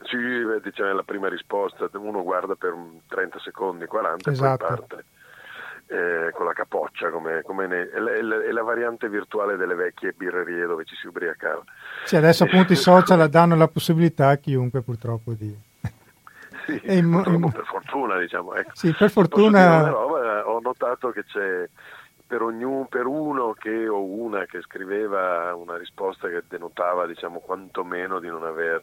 [0.02, 0.16] Sì,
[0.62, 4.64] diciamo, è la prima risposta, uno guarda per un 30 secondi, 40 Esatto.
[4.64, 5.04] e poi parte
[5.88, 9.56] eh, con la capoccia, come, come ne- è, la, è la- è la variante virtuale
[9.56, 11.62] delle vecchie birrerie dove ci si ubriacava.
[12.04, 15.56] Sì, adesso appunto i social danno la possibilità a chiunque purtroppo di...
[16.66, 18.54] Sì, in in- per fortuna, diciamo.
[18.54, 18.70] Ecco.
[18.74, 19.80] Sì, per fortuna...
[19.80, 20.48] una roba?
[20.48, 21.68] ho notato che c'è
[22.26, 28.18] per, ognuno, per uno che o una che scriveva una risposta che denotava, diciamo, quantomeno
[28.18, 28.82] di non aver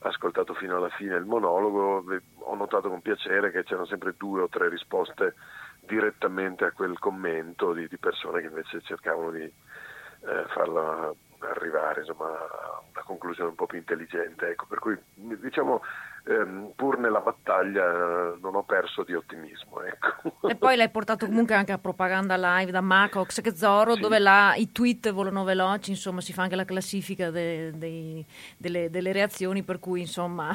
[0.00, 2.02] ascoltato fino alla fine il monologo,
[2.38, 5.34] ho notato con piacere che c'erano sempre due o tre risposte
[5.80, 12.28] direttamente a quel commento di, di persone che invece cercavano di eh, farla arrivare insomma,
[12.28, 14.48] a una conclusione un po' più intelligente.
[14.48, 15.82] Ecco, per cui diciamo
[16.26, 19.80] ehm, pur nella battaglia eh, non ho perso di ottimismo.
[19.82, 20.48] Ecco.
[20.48, 24.00] E poi l'hai portato comunque anche a propaganda live da Macox che Zoro, Sì.
[24.00, 28.24] dove là i tweet volano veloci, insomma si fa anche la classifica de- dei-
[28.56, 30.50] delle, delle reazioni, per cui insomma,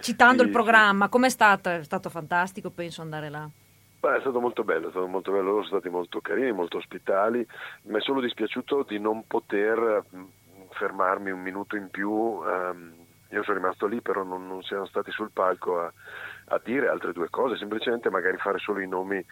[0.00, 1.68] citando Sì, il programma, com'è stato?
[1.70, 3.48] È stato fantastico, penso, andare là.
[4.00, 6.78] Beh, è stato molto bello, è stato molto bello, loro sono stati molto carini, molto
[6.78, 7.46] ospitali,
[7.82, 10.22] mi è solo dispiaciuto di non poter mh,
[10.70, 12.94] fermarmi un minuto in più, ehm,
[13.30, 15.92] io sono rimasto lì però non, non siamo stati sul palco a,
[16.46, 19.24] a dire altre due cose, semplicemente magari fare solo i nomi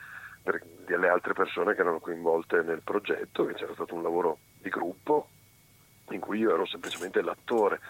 [0.43, 4.71] per- delle altre persone che erano coinvolte nel progetto, che c'era stato un lavoro di
[4.71, 5.29] gruppo
[6.11, 7.81] in cui io ero semplicemente l'attore.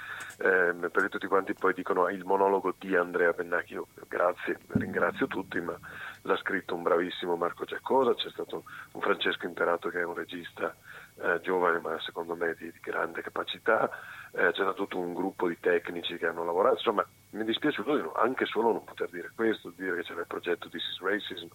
[0.41, 5.27] Eh, perché tutti quanti poi dicono "Ah, il monologo di Andrea Pennacchi, io grazie, ringrazio
[5.27, 5.77] tutti, ma
[6.23, 10.75] l'ha scritto un bravissimo Marco Giacosa, c'è stato un Francesco Imperato che è un regista
[11.21, 13.91] eh, giovane ma secondo me di, di grande capacità,
[14.33, 18.03] eh, stato tutto un gruppo di tecnici che hanno lavorato, insomma mi è dispiaciuto di
[18.03, 21.47] no- anche solo non poter dire questo, dire che c'era il progetto This is Racism,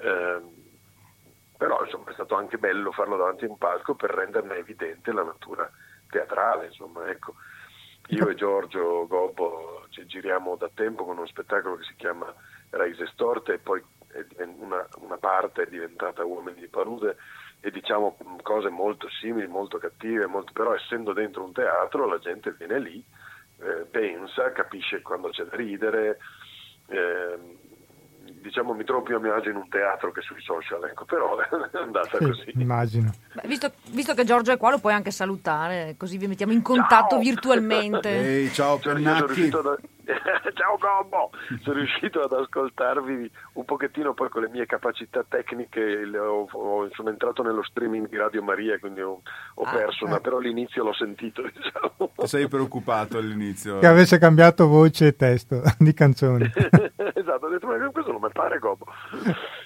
[0.00, 0.50] ehm,
[1.56, 5.22] però insomma è stato anche bello farlo davanti a un palco per renderne evidente la
[5.24, 5.70] natura
[6.08, 7.34] teatrale, insomma, ecco.
[8.10, 12.32] Io e Giorgio Gobbo ci giriamo da tempo con uno spettacolo che si chiama
[12.70, 13.82] Raise Storte e poi
[14.36, 17.16] una, una parte è diventata Uomini di Palude
[17.66, 22.18] e diciamo mh, cose molto simili, molto cattive, molto- però essendo dentro un teatro la
[22.18, 23.04] gente viene lì,
[23.58, 26.18] eh, pensa, capisce quando c'è da ridere,
[26.86, 27.56] ehm,
[28.40, 31.36] diciamo mi trovo più a mio agio in un teatro che sui social, ecco, però
[31.42, 32.52] è andata Sì, così.
[32.54, 33.12] immagino.
[33.34, 36.62] Beh, visto, visto che Giorgio è qua, lo puoi anche salutare, così vi mettiamo in
[36.62, 37.18] contatto Ciao!
[37.18, 38.08] virtualmente.
[38.10, 39.68] Ehi, ciao Sono, io sono Pernacchi.
[39.68, 39.80] ad...
[40.54, 41.30] Ciao Gobbo!
[41.62, 45.80] Sono riuscito ad ascoltarvi un pochettino poi con le mie capacità tecniche,
[46.16, 49.20] ho- ho- sono entrato nello streaming di Radio Maria, quindi ho,
[49.54, 49.70] ho Ah.
[49.72, 52.12] perso, ma però l'inizio l'ho sentito, diciamo.
[52.16, 53.78] Ti sei preoccupato all'inizio?
[53.80, 56.44] Che avesse cambiato voce e testo di canzoni.
[56.44, 58.86] esatto, ho detto, ma questo non mi pare Gobbo.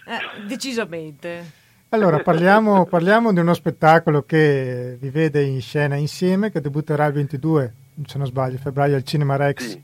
[0.06, 1.58] Eh, decisamente.
[1.90, 7.12] Allora, parliamo, parliamo, di uno spettacolo che vi vede in scena insieme, che debutterà il
[7.14, 7.74] 22,
[8.06, 9.62] se non sbaglio, febbraio al Cinema Rex.
[9.70, 9.82] Sì,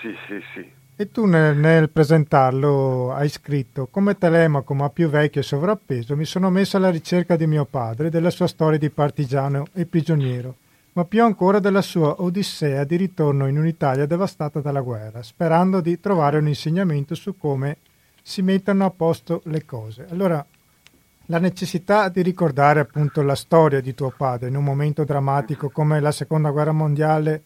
[0.00, 0.40] sì, sì.
[0.54, 0.78] sì.
[1.00, 6.26] E tu nel, nel, presentarlo hai scritto come Telemaco ma più vecchio e sovrappeso mi
[6.26, 10.56] sono messo alla ricerca di mio padre della sua storia di partigiano e prigioniero,
[10.92, 15.98] ma più ancora della sua odissea di ritorno in un'Italia devastata dalla guerra, sperando di
[16.00, 17.78] trovare un insegnamento su come
[18.20, 20.06] si mettono a posto le cose.
[20.10, 20.44] Allora,
[21.26, 25.98] la necessità di ricordare appunto la storia di tuo padre in un momento drammatico come
[26.00, 27.44] la seconda guerra mondiale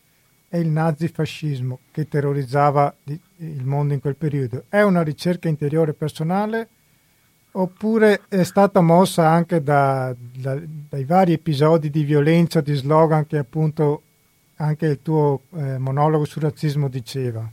[0.55, 6.69] e il nazifascismo che terrorizzava il mondo in quel periodo è una ricerca interiore personale
[7.51, 13.39] oppure è stata mossa anche da, da, dai vari episodi di violenza, di slogan che
[13.39, 14.03] appunto
[14.59, 17.51] anche il tuo eh, monologo sul razzismo diceva?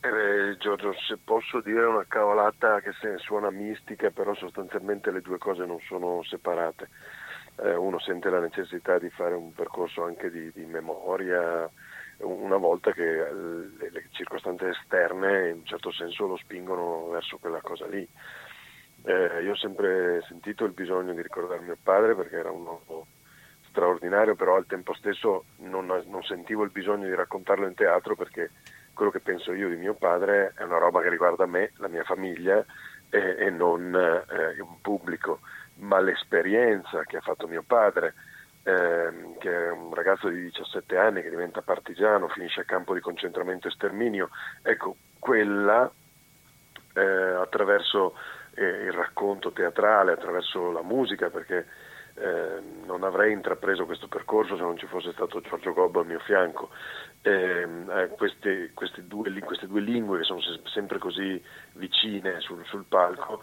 [0.00, 5.64] Eh, Giorgio, se posso dire una cavolata che suona mistica, però sostanzialmente le due cose
[5.64, 6.88] non sono separate
[7.62, 11.68] eh, uno sente la necessità di fare un percorso anche di, di memoria
[12.18, 17.60] una volta che le, le, circostanze esterne in un certo senso lo spingono verso quella
[17.60, 18.06] cosa lì.
[19.04, 23.06] Eh, io ho sempre sentito il bisogno di ricordare mio padre perché era un uomo
[23.68, 28.50] straordinario, però al tempo stesso non, non, sentivo il bisogno di raccontarlo in teatro perché
[28.92, 32.02] quello che penso io di mio padre è una roba che riguarda me, la mia
[32.02, 32.64] famiglia
[33.10, 35.38] e, e non eh, un pubblico
[35.78, 38.14] ma l'esperienza che ha fatto mio padre,
[38.62, 43.00] ehm, che è un ragazzo di 17 anni che diventa partigiano, finisce a campo di
[43.00, 44.30] concentramento e sterminio,
[44.62, 45.90] ecco, quella
[46.94, 48.14] eh, attraverso
[48.54, 51.66] eh, il racconto teatrale, attraverso la musica, perché
[52.14, 56.18] eh, non avrei intrapreso questo percorso se non ci fosse stato Giorgio Gobbo al mio
[56.18, 56.70] fianco.
[57.22, 61.40] Ehm, eh, queste, queste, due, queste, due, lingue che sono sempre così
[61.74, 63.42] vicine sul, sul palco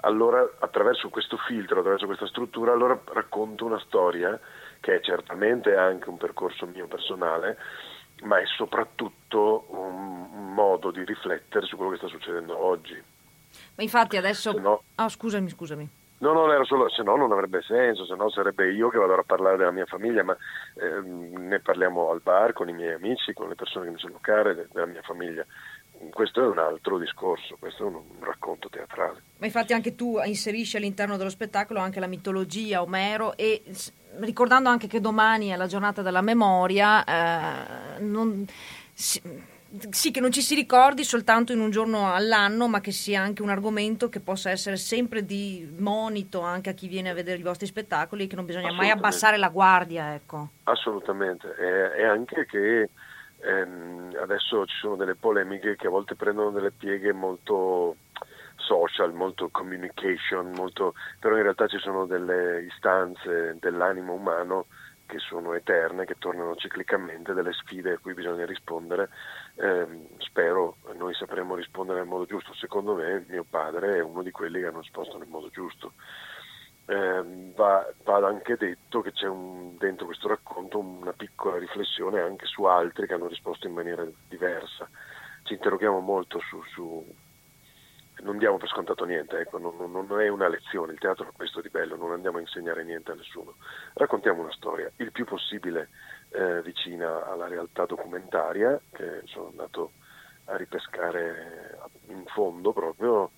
[0.00, 4.38] allora attraverso questo filtro, attraverso questa struttura, allora racconto una storia
[4.80, 7.58] che è certamente anche un percorso mio personale,
[8.22, 13.00] ma è soprattutto un modo di riflettere su quello che sta succedendo oggi.
[13.74, 14.52] Ma infatti adesso...
[14.52, 14.82] No...
[14.94, 15.88] Oh, scusami, scusami.
[16.20, 19.14] No, non era solo, se no non avrebbe senso, se no sarebbe io che vado
[19.14, 20.36] a parlare della mia famiglia, ma
[20.74, 24.18] eh, ne parliamo al bar con i miei amici, con le persone che mi sono
[24.20, 25.46] care, della mia famiglia
[26.12, 29.22] questo è un altro discorso, questo è un, un, racconto teatrale.
[29.38, 33.62] Ma infatti anche tu inserisci all'interno dello spettacolo anche la mitologia, Omero e
[34.20, 38.46] ricordando anche che domani è la giornata della memoria, eh, non,
[38.92, 39.20] sì,
[39.90, 43.42] sì, che non ci si ricordi soltanto in un giorno all'anno, ma che sia anche
[43.42, 47.42] un argomento che possa essere sempre di monito anche a chi viene a vedere i
[47.42, 50.14] vostri spettacoli, che non bisogna mai abbassare la guardia.
[50.14, 50.48] Ecco.
[50.64, 51.54] Assolutamente,
[51.96, 52.88] e anche che
[53.40, 57.96] ehm, adesso ci sono delle polemiche che a volte prendono delle pieghe molto
[58.56, 60.94] social, molto communication, molto...
[61.18, 64.66] però in realtà ci sono delle istanze dell'animo umano
[65.06, 69.08] che sono eterne, che tornano ciclicamente, delle sfide a cui bisogna rispondere.
[69.54, 69.86] Eh,
[70.18, 72.52] spero noi sapremo rispondere nel modo giusto.
[72.54, 75.94] Secondo me mio padre è uno di quelli che hanno risposto nel modo giusto
[76.88, 82.46] eh, va, va, anche detto che c'è un, dentro questo racconto una piccola riflessione anche
[82.46, 84.88] su altri che hanno risposto in maniera diversa.
[85.42, 87.04] Ci interroghiamo molto su, su
[88.22, 91.60] non diamo per scontato niente, ecco, non, non, è una lezione, il teatro è questo
[91.60, 93.56] di bello, non andiamo a insegnare niente a nessuno,
[93.92, 95.90] raccontiamo una storia il più possibile
[96.30, 99.92] eh, vicina alla realtà documentaria, che sono andato
[100.46, 101.78] a ripescare
[102.08, 103.30] in fondo proprio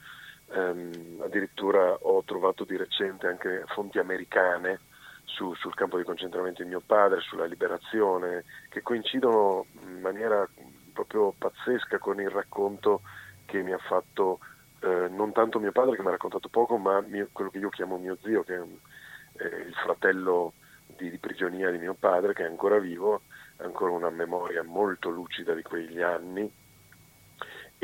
[0.53, 4.81] Um, addirittura ho trovato di recente anche fonti americane
[5.23, 10.49] su, sul campo di concentramento di mio padre, sulla liberazione, che coincidono in maniera
[10.93, 13.03] proprio pazzesca con il racconto
[13.45, 14.41] che mi ha fatto
[14.81, 17.69] eh, non tanto mio padre che mi ha raccontato poco, ma mio, quello che io
[17.69, 18.61] chiamo mio zio, che è
[19.45, 20.55] eh, il fratello
[20.97, 23.23] di, di, prigionia di mio padre, che è ancora vivo,
[23.59, 26.51] ha ancora una memoria molto lucida di quegli anni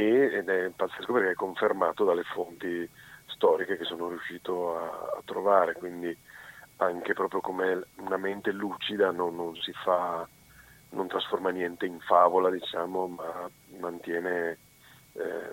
[0.05, 2.89] ed è pazzesco perché è confermato dalle fonti
[3.27, 6.17] storiche che sono riuscito a, a trovare, quindi
[6.77, 10.29] anche proprio come una mente lucida non, non, si fa,
[10.91, 14.59] non trasforma niente in favola, diciamo, ma mantiene
[15.13, 15.51] eh,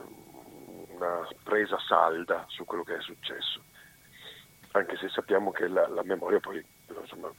[0.89, 3.62] una presa salda su quello che è successo.
[4.72, 6.64] Anche se sappiamo che la, la memoria poi
[7.00, 7.32] insomma,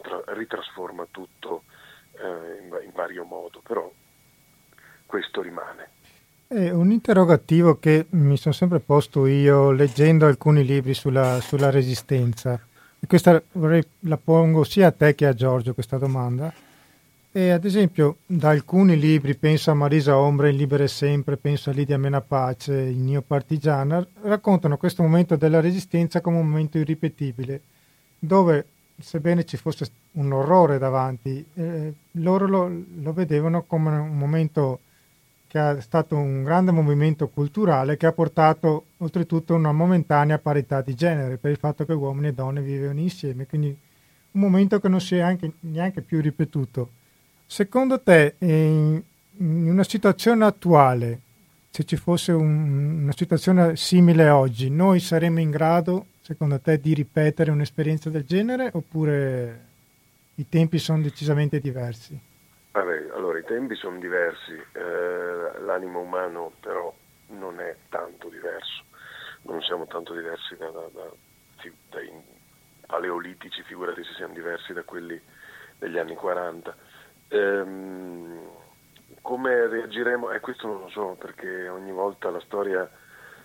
[0.00, 1.64] tra, ritrasforma tutto
[2.12, 3.90] eh, in, in vario modo, però
[5.04, 5.90] questo rimane.
[6.48, 12.54] È un interrogativo che mi sono sempre posto io leggendo alcuni libri sulla, sulla resistenza.
[13.00, 16.54] E questa vorrei, la pongo sia a te che a Giorgio questa domanda.
[17.32, 21.72] E ad esempio, da alcuni libri, penso a Marisa Ombre in Libere Sempre, penso a
[21.72, 27.60] Lidia Menapace, il Nio Partigiana, raccontano questo momento della resistenza come un momento irripetibile,
[28.20, 28.66] dove,
[29.00, 32.70] sebbene ci fosse un orrore davanti, eh, loro lo,
[33.00, 34.78] lo vedevano come un momento
[35.46, 40.94] che è stato un grande movimento culturale che ha portato oltretutto una momentanea parità di
[40.94, 43.76] genere per il fatto che uomini e donne vivevano insieme, quindi
[44.32, 46.90] un momento che non si è anche, neanche più ripetuto.
[47.46, 49.02] Secondo te, in,
[49.38, 51.20] una situazione attuale,
[51.70, 56.92] se ci fosse un, una situazione simile oggi, noi saremmo in grado, secondo te, di
[56.94, 59.64] ripetere un'esperienza del genere oppure
[60.34, 62.18] i tempi sono decisamente diversi?
[62.76, 66.94] Vabbè, allora i tempi sono diversi, eh, l'animo umano però
[67.28, 68.84] non è tanto diverso,
[69.44, 71.08] non siamo tanto diversi da, da, da,
[71.88, 72.12] dai
[72.86, 75.18] paleolitici, figurati se siamo diversi da quelli
[75.78, 76.76] degli anni 40
[77.28, 78.46] Ehm,
[79.22, 80.30] come reagiremo?
[80.30, 82.88] Eh, questo non lo so perché ogni volta la storia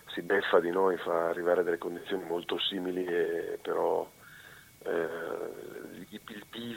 [0.07, 4.07] si beffa di noi, fa arrivare a delle condizioni molto simili, e, però
[4.83, 5.07] eh,
[6.09, 6.21] i,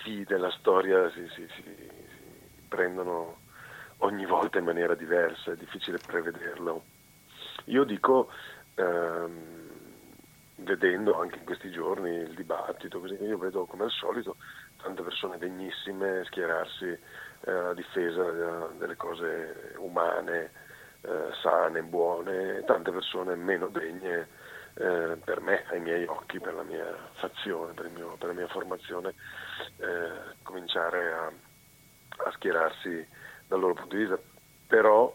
[0.04, 1.90] i della storia si, si, si,
[2.66, 3.42] prendono
[3.98, 6.82] ogni volta in maniera diversa, è difficile prevederlo.
[7.66, 8.30] Io dico,
[8.74, 9.64] ehm,
[10.56, 14.36] vedendo anche in questi giorni il dibattito, io vedo come al solito
[14.80, 20.50] tante persone degnissime schierarsi eh, a difesa delle cose umane,
[21.00, 24.28] eh, sane, buone, tante persone meno degne
[24.74, 28.48] eh, per me, ai miei occhi, per la mia fazione, per, mio, per la mia
[28.48, 29.14] formazione,
[29.78, 31.32] eh, cominciare a,
[32.18, 33.06] a, schierarsi
[33.46, 34.18] dal loro punto di vista.
[34.66, 35.14] Però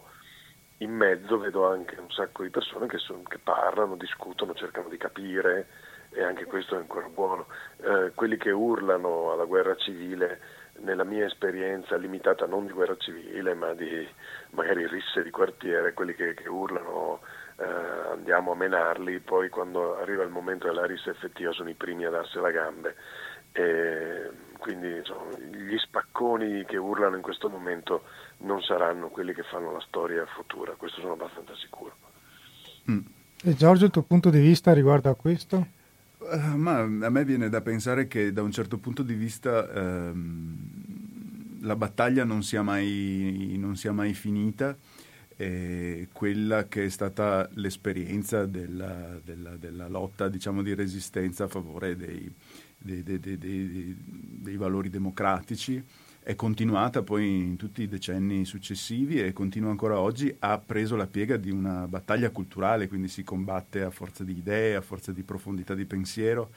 [0.77, 4.97] in mezzo vedo anche un sacco di persone che, son, che parlano, discutono, cercano di
[4.97, 5.67] capire
[6.11, 7.47] e anche questo è ancora buono.
[7.77, 10.39] Eh, quelli che urlano alla guerra civile,
[10.79, 14.07] nella mia esperienza limitata non di guerra civile, ma di
[14.51, 17.19] magari risse di quartiere, quelli che, che urlano
[17.57, 22.05] eh, andiamo a menarli, poi quando arriva il momento della rissa effettiva sono i primi
[22.05, 22.95] a darsi la gambe.
[23.51, 24.29] E
[24.59, 28.03] quindi insomma, gli spacconi che urlano in questo momento
[28.39, 31.95] non saranno quelli che fanno la storia futura, questo sono abbastanza sicuro.
[32.91, 32.99] Mm.
[33.43, 35.67] E Giorgio, il tuo punto di vista riguardo a questo?
[36.17, 41.61] Uh, ma a me viene da pensare che da un certo punto di vista ehm,
[41.61, 44.75] la battaglia non sia mai, non sia mai finita
[45.37, 51.95] e quella che è stata l'esperienza della, della, della lotta diciamo, di resistenza a favore
[51.95, 52.29] dei,
[52.79, 55.83] dei, dei, dei valori democratici
[56.21, 61.07] è continuata poi in tutti i decenni successivi e continua ancora oggi, ha preso la
[61.07, 65.23] piega di una battaglia culturale, quindi si combatte a forza di idee, a forza di
[65.23, 66.51] profondità di pensiero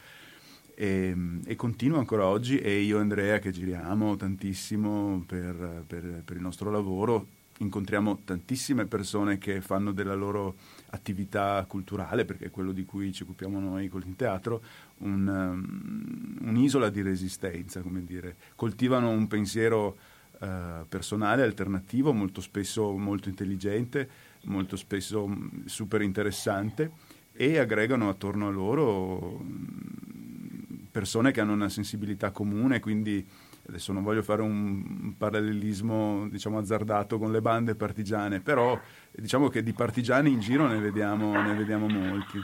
[0.75, 6.37] e, e continua ancora oggi e io e Andrea che giriamo tantissimo per, per, per
[6.37, 10.57] il nostro lavoro incontriamo tantissime persone che fanno della loro
[10.91, 14.63] attività culturale, perché è quello di cui ci occupiamo noi con il teatro,
[15.03, 18.37] un, um, un'isola di resistenza, come dire.
[18.55, 19.97] Coltivano un pensiero
[20.41, 24.09] uh, personale, alternativo, molto spesso molto intelligente,
[24.45, 26.91] molto spesso mm, super interessante
[27.33, 33.27] e aggregano attorno a loro mm, persone che hanno una sensibilità comune, quindi
[33.69, 38.79] adesso non voglio fare un parallelismo diciamo azzardato con le bande partigiane, però
[39.11, 42.39] diciamo che di partigiani in giro ne vediamo, ne vediamo molti.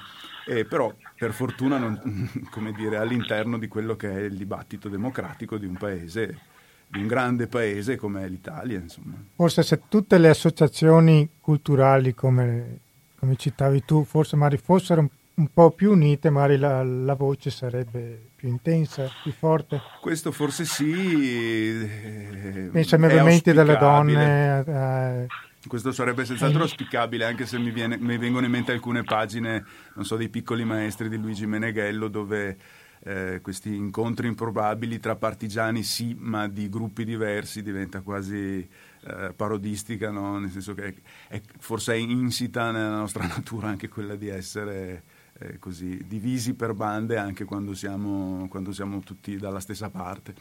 [0.49, 2.01] Eh, però per fortuna non,
[2.75, 6.39] dire, all'interno di quello che è il dibattito democratico di un paese,
[6.87, 8.79] di un grande paese come l'Italia.
[8.79, 9.13] Insomma.
[9.35, 12.79] Forse se tutte le associazioni culturali, come,
[13.19, 17.51] come citavi tu, forse magari fossero un, un po' più unite, magari la, la, voce
[17.51, 19.83] sarebbe più intensa, più forte.
[20.01, 21.83] Questo forse sì.
[21.83, 24.65] Eh, Penso movimenti delle donne.
[24.67, 25.27] Eh,
[25.69, 29.65] questo sarebbe senz'altro auspicabile, anche se mi, viene, mi, vengono in mente alcune pagine,
[29.95, 32.57] non so, dei piccoli maestri di Luigi Meneghello, dove
[33.01, 38.69] eh, questi incontri improbabili tra partigiani sì, ma di gruppi diversi diventa quasi
[39.01, 40.39] eh, parodistica, no?
[40.39, 40.95] nel senso che è,
[41.29, 45.03] è, forse è insita nella nostra natura anche quella di essere
[45.39, 50.35] eh, così divisi per bande anche quando siamo, quando siamo tutti dalla stessa parte.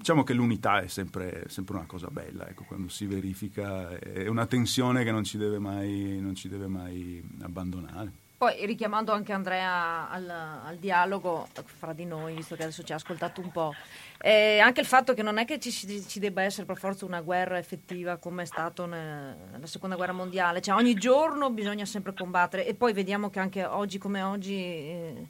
[0.00, 4.46] Diciamo che l'unità è sempre, sempre una cosa bella, ecco, quando si verifica, è una
[4.46, 8.10] tensione che non ci deve mai, non ci deve mai abbandonare.
[8.38, 12.94] Poi richiamando anche Andrea al, al, dialogo fra di noi, visto che adesso ci ha
[12.94, 13.74] ascoltato un po',
[14.22, 17.20] eh, anche il fatto che non è che ci, ci, debba essere per forza una
[17.20, 22.66] guerra effettiva come è stato nella seconda guerra mondiale, cioè ogni giorno bisogna sempre combattere
[22.66, 24.56] e poi vediamo che anche oggi come oggi...
[24.56, 25.28] Eh,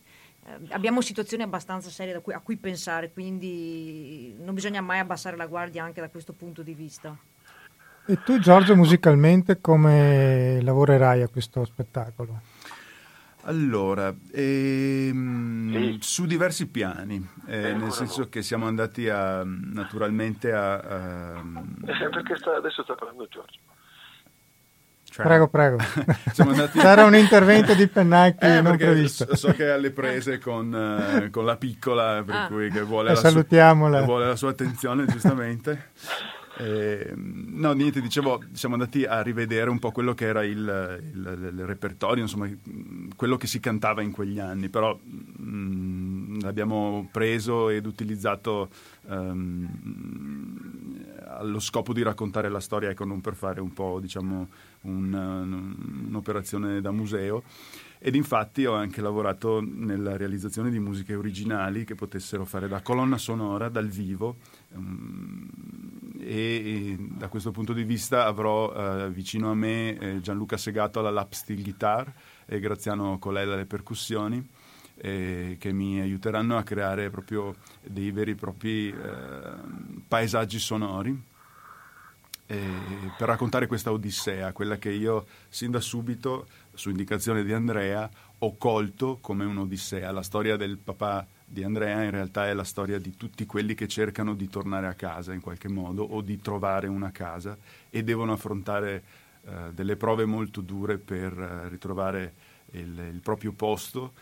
[0.70, 5.84] abbiamo situazioni abbastanza serie cui, a cui pensare, quindi non bisogna mai abbassare la guardia
[5.84, 7.16] anche da questo punto di vista.
[8.06, 12.40] E tu Giorgio musicalmente come lavorerai a questo spettacolo?
[13.44, 15.98] Allora, ehm, sì.
[16.00, 20.74] su diversi piani, eh, nel senso che siamo andati a, naturalmente a...
[20.74, 21.42] a...
[21.86, 23.60] Eh, perché sta, adesso sta parlando Giorgio.
[25.10, 25.76] Cioè, prego, prego.
[26.38, 26.78] andati...
[26.78, 29.26] C'era un intervento di Pennacchi eh, non previsto.
[29.30, 32.46] So, so, che è alle prese con, uh, con la piccola, per ah.
[32.46, 33.98] cui che vuole, la salutiamola.
[34.00, 35.88] Su, vuole la sua attenzione, giustamente.
[36.60, 41.52] Eh, no, niente, dicevo, siamo andati a rivedere un po' quello che era il, il,
[41.54, 42.50] il repertorio, insomma,
[43.16, 48.68] quello che si cantava in quegli anni, però mh, mm, l'abbiamo preso ed utilizzato
[49.06, 49.66] um,
[51.28, 54.48] allo scopo di raccontare la storia, ecco, non per fare un po', diciamo,
[54.82, 55.74] un,
[56.08, 57.42] un'operazione da museo.
[58.02, 63.18] Ed infatti ho anche lavorato nella realizzazione di musiche originali che potessero fare da colonna
[63.18, 64.36] sonora dal vivo
[64.72, 65.46] um,
[66.20, 71.10] e, da questo punto di vista avrò uh, vicino a me eh, Gianluca Segato alla
[71.10, 72.12] lap steel guitar
[72.46, 74.46] e Graziano Colella alle percussioni
[74.96, 78.94] eh, che mi aiuteranno a creare proprio dei veri e propri eh,
[80.06, 81.28] paesaggi sonori
[82.50, 88.56] per raccontare questa odissea, quella che io sin da subito su indicazione di Andrea, ho
[88.56, 90.10] colto come un'odissea.
[90.10, 93.88] La storia del papà di Andrea in realtà è la storia di tutti quelli che
[93.88, 97.58] cercano di tornare a casa in qualche modo o di trovare una casa
[97.90, 99.02] e devono affrontare
[99.42, 102.34] eh, delle prove molto dure per eh, ritrovare
[102.72, 104.12] il, il, proprio posto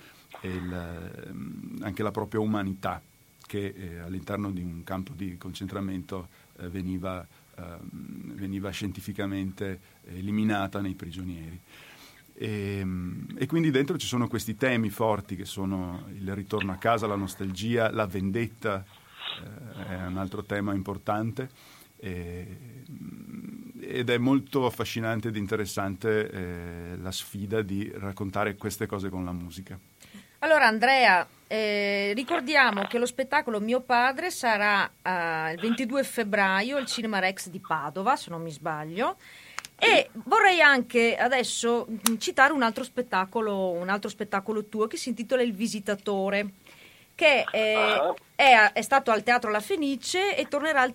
[0.41, 3.03] e il, eh, anche la propria umanità
[3.47, 7.26] che eh, all'interno di un campo di concentramento eh, veniva,
[7.57, 11.61] ehm, veniva scientificamente eliminata nei prigionieri.
[12.41, 16.76] E, ehm, e, quindi dentro ci sono questi temi forti che sono il ritorno a
[16.76, 18.84] casa, la nostalgia, la vendetta,
[19.43, 21.51] eh, è un altro tema importante
[21.97, 22.84] e,
[23.80, 29.32] ed è molto affascinante ed interessante eh, la sfida di raccontare queste cose con la
[29.32, 29.78] musica.
[30.41, 36.86] Allora Andrea, eh, ricordiamo che lo spettacolo Mio Padre sarà eh, il 22 febbraio al
[36.86, 39.16] Cinema Rex di Padova, se non mi sbaglio.
[39.79, 41.87] E vorrei anche adesso
[42.18, 46.51] citare un altro spettacolo, un altro spettacolo tuo che si intitola Il Visitatore,
[47.14, 48.14] che è, uh-huh.
[48.35, 50.93] è, è, stato al Teatro La Fenice e tornerà al,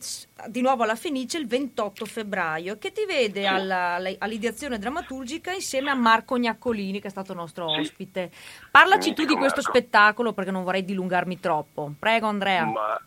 [0.47, 3.47] di nuovo alla Fenice il 28 febbraio, che ti vede sì.
[3.47, 7.79] alla, all'ideazione drammaturgica insieme a Marco Gnaccolini, che è stato nostro sì.
[7.79, 8.31] ospite.
[8.69, 9.77] Parlaci tu di questo Marco.
[9.77, 11.91] spettacolo perché non vorrei dilungarmi troppo.
[11.97, 12.65] Prego Andrea.
[12.65, 13.01] Ma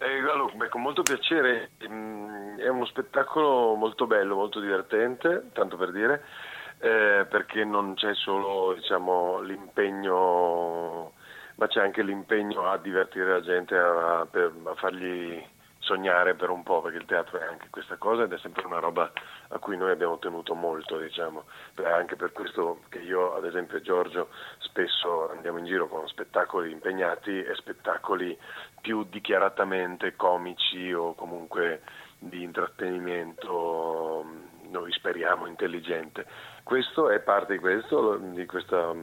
[0.00, 5.76] eh, allora, beh, con molto piacere, mm, è uno spettacolo molto bello, molto divertente, tanto
[5.76, 6.24] per dire,
[6.78, 11.12] eh, perché non c'è solo diciamo, l'impegno,
[11.56, 15.42] ma c'è anche l'impegno a divertire la gente, a, per, a fargli
[15.80, 18.78] sognare per un po', perché il teatro è anche questa cosa ed è sempre una
[18.78, 19.10] roba
[19.48, 21.44] a cui noi abbiamo tenuto molto, diciamo.
[21.82, 24.28] anche per questo che io, ad esempio, e Giorgio
[24.58, 28.38] spesso andiamo in giro con spettacoli impegnati e spettacoli
[28.80, 31.82] più dichiaratamente comici o comunque
[32.18, 34.24] di intrattenimento,
[34.68, 36.26] noi speriamo intelligente.
[36.62, 38.94] Questo è parte di questo, di questa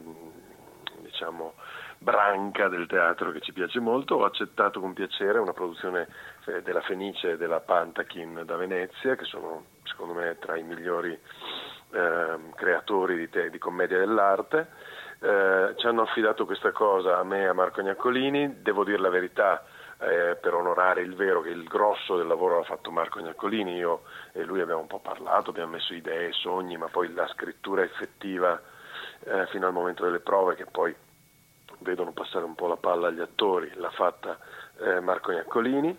[1.02, 1.56] diciamo,
[1.98, 4.16] branca del teatro che ci piace molto.
[4.16, 6.08] Ho accettato con piacere una produzione
[6.46, 11.12] eh, della Fenice e della Pantakin da Venezia, che sono secondo me tra i migliori
[11.92, 14.68] eh, creatori di, te, di, commedia dell'arte.
[15.20, 19.10] Eh, ci hanno affidato questa cosa a me e a Marco Gnaccolini, devo dire la
[19.10, 19.66] verità.
[20.00, 24.04] Eh, per onorare il vero che il grosso del lavoro l'ha fatto Marco Gnaccolini, io
[24.32, 28.62] e lui abbiamo un po' parlato, abbiamo messo idee, sogni, ma poi la scrittura effettiva
[29.24, 30.96] eh, fino al momento delle prove che poi
[31.80, 34.38] vedono passare un po' la palla agli attori, l'ha fatta
[34.80, 35.98] eh, Marco Gnaccolini.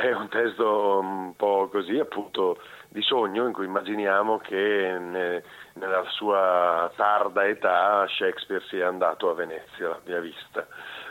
[0.00, 5.42] È un testo un po' così, appunto, di sogno in cui immaginiamo che ne,
[5.72, 10.64] nella sua tarda età Shakespeare sia andato a Venezia, l'abbia vista.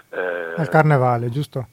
[0.09, 1.67] Eh, Al carnevale, giusto?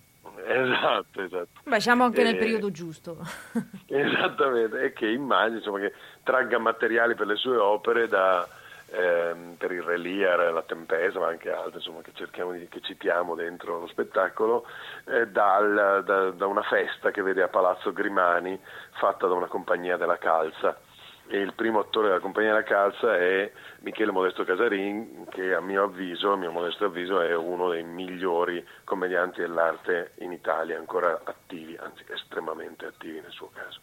[0.44, 1.60] Esatto, esatto.
[1.62, 3.16] Beh, siamo anche eh, nel periodo giusto.
[3.86, 5.92] esattamente, e che immagini, insomma, che
[6.24, 8.46] tragga materiali per le sue opere da,
[8.94, 13.34] ehm, per il Re Lear, la Tempesta, ma anche altre insomma, che, di, che citiamo
[13.34, 14.66] dentro lo spettacolo,
[15.06, 18.58] eh, dal, da, da, una festa che vede a Palazzo Grimani
[18.92, 20.78] fatta da una compagnia della calza.
[21.26, 25.84] E il primo attore della compagnia della calza è Michele Modesto Casarin, che a mio
[25.84, 31.78] avviso, a mio modesto avviso, è uno dei migliori commedianti dell'arte in Italia, ancora attivi,
[31.80, 33.80] anzi estremamente attivi nel suo caso.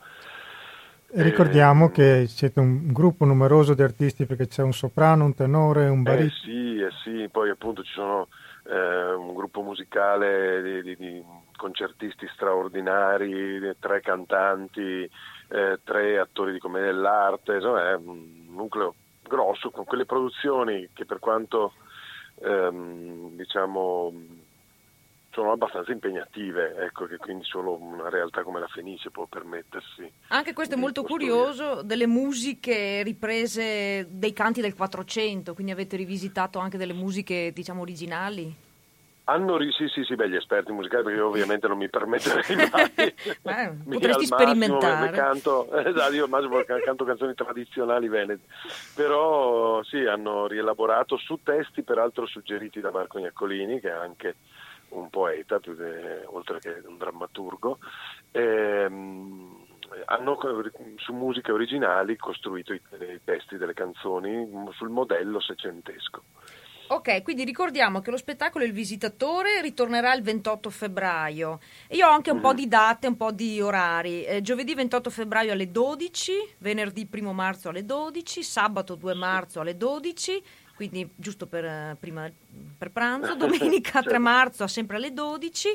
[1.13, 5.89] Ricordiamo eh, che siete un gruppo numeroso di artisti perché c'è un soprano, un tenore,
[5.89, 6.29] un baritono.
[6.29, 8.27] Eh sì, eh sì, poi appunto ci sono
[8.65, 11.23] eh, un gruppo musicale di, di, di,
[11.57, 15.07] concertisti straordinari, tre cantanti,
[15.49, 21.05] eh, tre attori di commedia dell'arte, insomma è un nucleo grosso con quelle produzioni che
[21.05, 21.73] per quanto
[22.41, 24.11] ehm, diciamo
[25.31, 30.11] sono abbastanza impegnative, ecco che quindi solo una realtà come la Fenice può permettersi.
[30.27, 36.59] Anche questo è molto curioso, delle musiche riprese dei canti del 400, quindi avete rivisitato
[36.59, 38.69] anche delle musiche diciamo originali?
[39.25, 43.13] Hanno sì, sì, sì, beh, gli esperti musicali, perché io ovviamente non mi permetterei mai.
[43.41, 45.11] Beh, potresti sperimentare.
[45.11, 48.41] Canto, esatto, io massimo canto canzoni tradizionali venete.
[48.95, 54.35] Però sì, hanno rielaborato su testi peraltro suggeriti da Marco Gnaccolini, che è anche
[54.91, 57.79] un poeta, che, oltre che un drammaturgo,
[58.31, 59.65] ehm,
[60.05, 60.37] hanno
[60.97, 66.23] su musiche originali costruito i, i, testi delle canzoni sul modello seicentesco.
[66.91, 71.61] Ok, quindi ricordiamo che lo spettacolo Il Visitatore ritornerà il 28 febbraio.
[71.91, 72.41] Io ho anche un mm.
[72.41, 74.25] po' di date, un po' di orari.
[74.25, 79.77] Eh, giovedì 28 febbraio alle 12, venerdì 1 marzo alle 12, sabato 2 marzo alle
[79.77, 80.43] 12
[80.87, 82.27] quindi giusto per, eh, prima,
[82.75, 85.69] per pranzo, domenica 3 marzo sempre alle 12,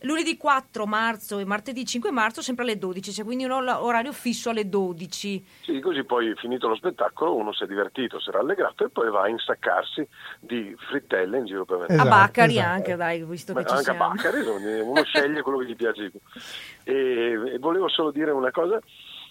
[0.00, 4.50] lunedì 4 marzo e martedì 5 marzo sempre alle 12, c'è quindi un orario fisso
[4.50, 5.44] alle 12.
[5.62, 9.08] Sì, così poi finito lo spettacolo uno si è divertito, si è rallegrato e poi
[9.08, 10.04] va a insaccarsi
[10.40, 11.86] di frittelle in giro per me.
[11.86, 12.68] Esatto, a Baccari esatto.
[12.68, 14.04] anche, dai, visto Beh, che ci anche siamo.
[14.04, 14.40] a Baccari,
[14.80, 16.10] uno sceglie quello che gli piace.
[16.86, 18.78] E, e volevo solo dire una cosa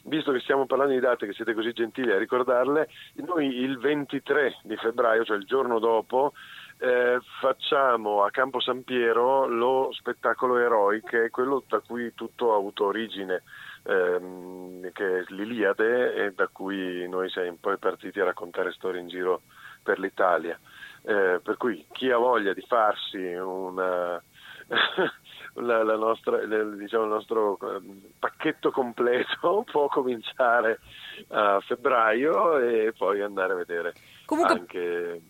[0.04, 4.60] visto che stiamo parlando di date che siete così gentili a ricordarle, noi il 23
[4.64, 6.34] di febbraio, cioè il giorno dopo,
[6.80, 12.54] eh, facciamo a Campo San Piero lo spettacolo Eroi, che è quello da cui tutto
[12.54, 13.44] ha avuto origine,
[13.84, 19.08] ehm, che è l'Iliade e da cui noi siamo poi partiti a raccontare storie in
[19.08, 19.42] giro
[19.82, 20.60] per l'Italia.
[21.06, 24.22] Eh, per cui chi ha voglia di farsi una
[25.56, 30.80] la, la nostra, il, diciamo, il nostro ehm, pacchetto completo può cominciare
[31.30, 33.94] a febbraio e poi andare a vedere
[34.26, 34.54] Comunque...
[34.54, 35.22] anche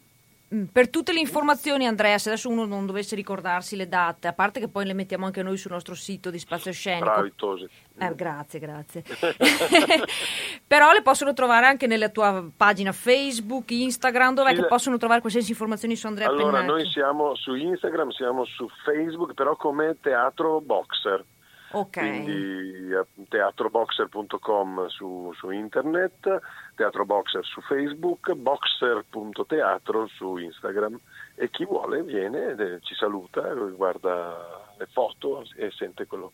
[0.71, 4.59] per tutte le informazioni, Andrea, se adesso uno non dovesse ricordarsi le date, a parte
[4.59, 7.05] che poi le mettiamo anche noi sul nostro sito di Spazio Scenico.
[7.05, 9.03] Bravi, eh, grazie, grazie.
[10.67, 15.21] Però le possono trovare anche nella tua pagina Facebook, Instagram, dov'è sì, che possono trovare
[15.21, 16.67] qualsiasi informazioni su Andrea allora, Pennacchi?
[16.67, 21.25] noi siamo su Instagram, siamo su Facebook, però come Teatro Boxer.
[21.73, 21.97] Ok.
[21.97, 26.41] Quindi eh, teatroboxer.com su, su internet,
[26.75, 30.99] teatroboxer su Facebook, boxer.teatro su Instagram
[31.35, 36.33] e chi vuole viene, eh, ci saluta, guarda le foto e sente quello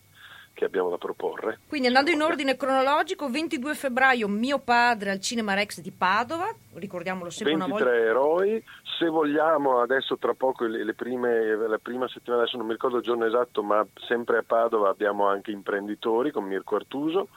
[0.60, 1.60] che abbiamo da proporre.
[1.66, 7.30] Quindi andando in ordine cronologico, 22 febbraio Mio padre al Cinema Rex di Padova, ricordiamolo
[7.30, 8.06] sempre 23 una volta.
[8.06, 8.62] eroi,
[8.98, 12.98] se vogliamo adesso tra poco le, le prime, la prima settimana, adesso non mi ricordo
[12.98, 17.28] il giorno esatto, ma sempre a Padova abbiamo anche imprenditori con Mirko Artuso.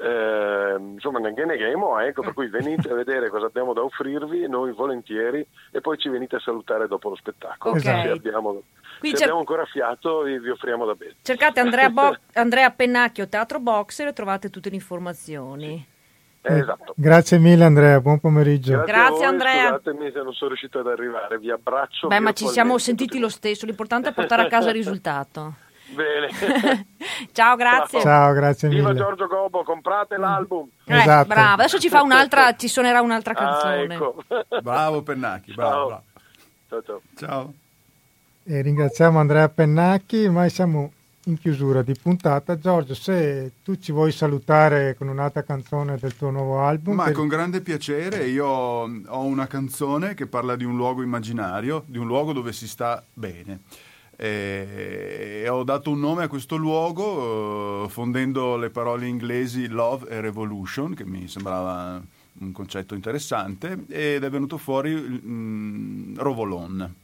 [0.00, 4.72] Eh, insomma neanche neghiamo ecco per cui venite a vedere cosa abbiamo da offrirvi noi
[4.72, 8.02] volentieri e poi ci venite a salutare dopo lo spettacolo okay.
[8.04, 8.62] se abbiamo
[8.98, 11.16] Qui Se abbiamo ancora fiato vi, vi, offriamo da bere.
[11.22, 15.86] Cercate Andrea, Bo- Andrea Pennacchio, Teatro Boxer e trovate tutte le informazioni.
[15.86, 15.96] Sì.
[16.40, 16.94] Eh, esatto.
[16.96, 18.72] Grazie mille Andrea, buon pomeriggio.
[18.72, 19.68] Grazie, Grazie voi, Andrea.
[19.68, 22.08] Scusatemi se non sono riuscito ad arrivare, vi abbraccio.
[22.08, 25.54] Beh, ma ci siamo sentiti lo stesso, l'importante è portare a casa il risultato.
[25.94, 26.28] Bene.
[27.32, 28.00] Ciao, grazie.
[28.00, 28.80] Ciao, grazie mille.
[28.80, 30.68] Viva Giorgio Gobo, comprate l'album.
[30.84, 31.28] Eh, esatto.
[31.28, 33.94] Bravo, adesso ci fa un'altra, ci suonerà un'altra ah, canzone.
[33.94, 34.24] Ah, ecco.
[34.62, 35.88] Bravo Pennacchi, bravo.
[35.88, 36.02] Ciao.
[36.68, 37.00] Ciao, ciao.
[37.16, 37.54] ciao.
[38.44, 40.92] E ringraziamo Andrea Pennacchi, ma siamo
[41.24, 42.58] in chiusura di puntata.
[42.58, 46.96] Giorgio, se tu ci vuoi salutare con un'altra canzone del tuo nuovo album.
[46.96, 47.12] Ma per...
[47.12, 52.06] con grande piacere, io ho una canzone che parla di un luogo immaginario, di un
[52.06, 53.60] luogo dove si sta bene.
[54.20, 60.20] E ho dato un nome a questo luogo eh, fondendo le parole inglesi love e
[60.20, 62.02] revolution, che mi sembrava
[62.40, 66.94] un concetto interessante, ed è venuto fuori mm, Rovolon.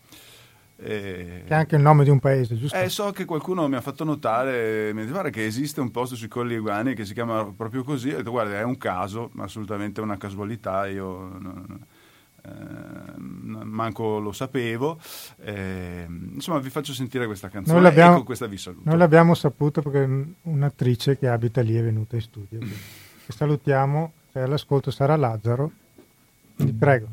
[0.76, 2.76] Eh, che è anche il nome di un paese, giusto?
[2.76, 6.26] Eh, so che qualcuno mi ha fatto notare, mi pare che esiste un posto sui
[6.26, 8.10] Colli Iguani che si chiama proprio così.
[8.10, 11.93] Ho detto, guarda, è un caso, assolutamente una casualità, io non, eh,
[13.74, 14.98] manco lo sapevo.
[15.40, 18.88] Eh, insomma, vi faccio sentire questa canzone noi con questa vi saluto.
[18.88, 22.58] Noi l'abbiamo saputo perché un'attrice che abita lì è venuta in studio.
[23.28, 25.70] salutiamo, se all'ascolto sarà Lazzaro.
[26.56, 27.08] Quindi prego.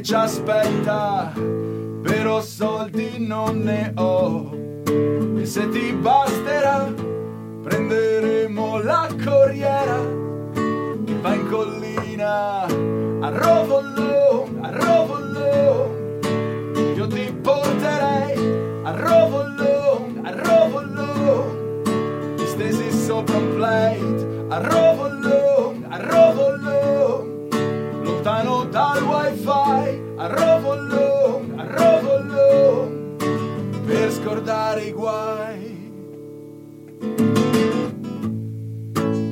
[0.00, 1.32] E ci aspetta,
[2.02, 4.50] però soldi non ne ho.
[5.38, 6.90] E se ti basterà,
[7.62, 9.98] prenderemo la corriera
[11.04, 16.20] che va in collina a Rovollon, a Rovollon.
[16.96, 18.38] Io ti porterei
[18.84, 21.82] a Rovollon, a Rovollon.
[22.36, 26.59] Ti stesi sopra un plate a Rovollon, a Rovollon.
[28.42, 33.16] Lontano dal wifi a Rovollon, a Rovollon.
[33.84, 35.92] Per scordare i guai.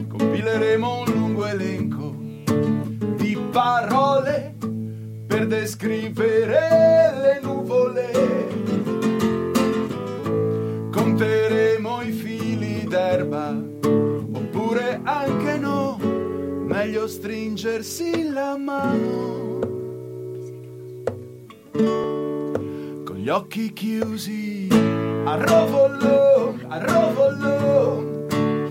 [0.09, 2.15] Compileremo un lungo elenco
[3.17, 4.57] di parole
[5.27, 8.48] per descrivere le nuvole.
[16.89, 19.59] Meglio stringersi la mano.
[23.05, 28.27] Con gli occhi chiusi, a rovollon, a rovollon,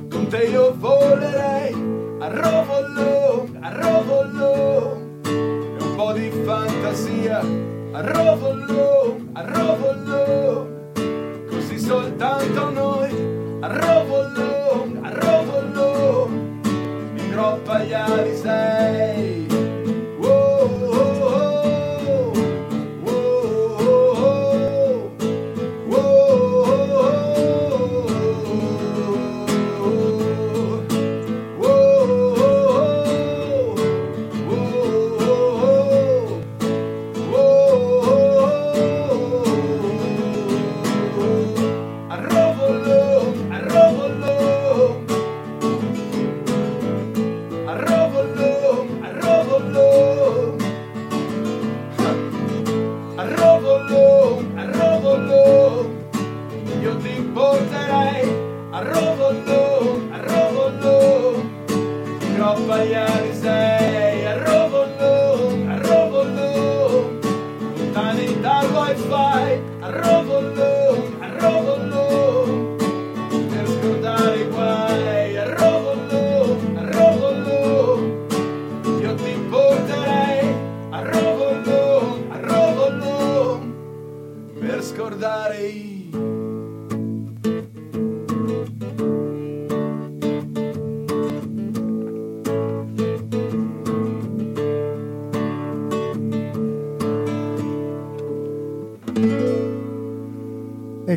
[0.10, 1.74] con te io volerei,
[2.18, 7.40] a rovollon, a rovollon, e un po' di fantasia,
[7.92, 10.90] a rovollon, a rovollon,
[11.52, 13.12] così soltanto noi,
[13.60, 14.47] a rovollon,
[18.18, 19.07] groppa gli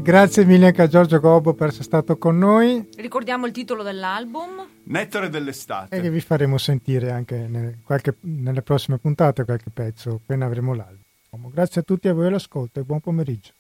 [0.01, 3.83] E grazie mille anche a Giorgio Gobbo per essere stato con noi Ricordiamo il titolo
[3.83, 4.67] dell'album.
[4.85, 5.95] Nettare dell'estate.
[5.95, 10.73] e che vi faremo sentire anche nelle, qualche- nelle prossime puntate qualche pezzo appena avremo
[10.73, 11.51] l'album.
[11.53, 13.53] Grazie a tutti e a voi all'ascolto e buon pomeriggio.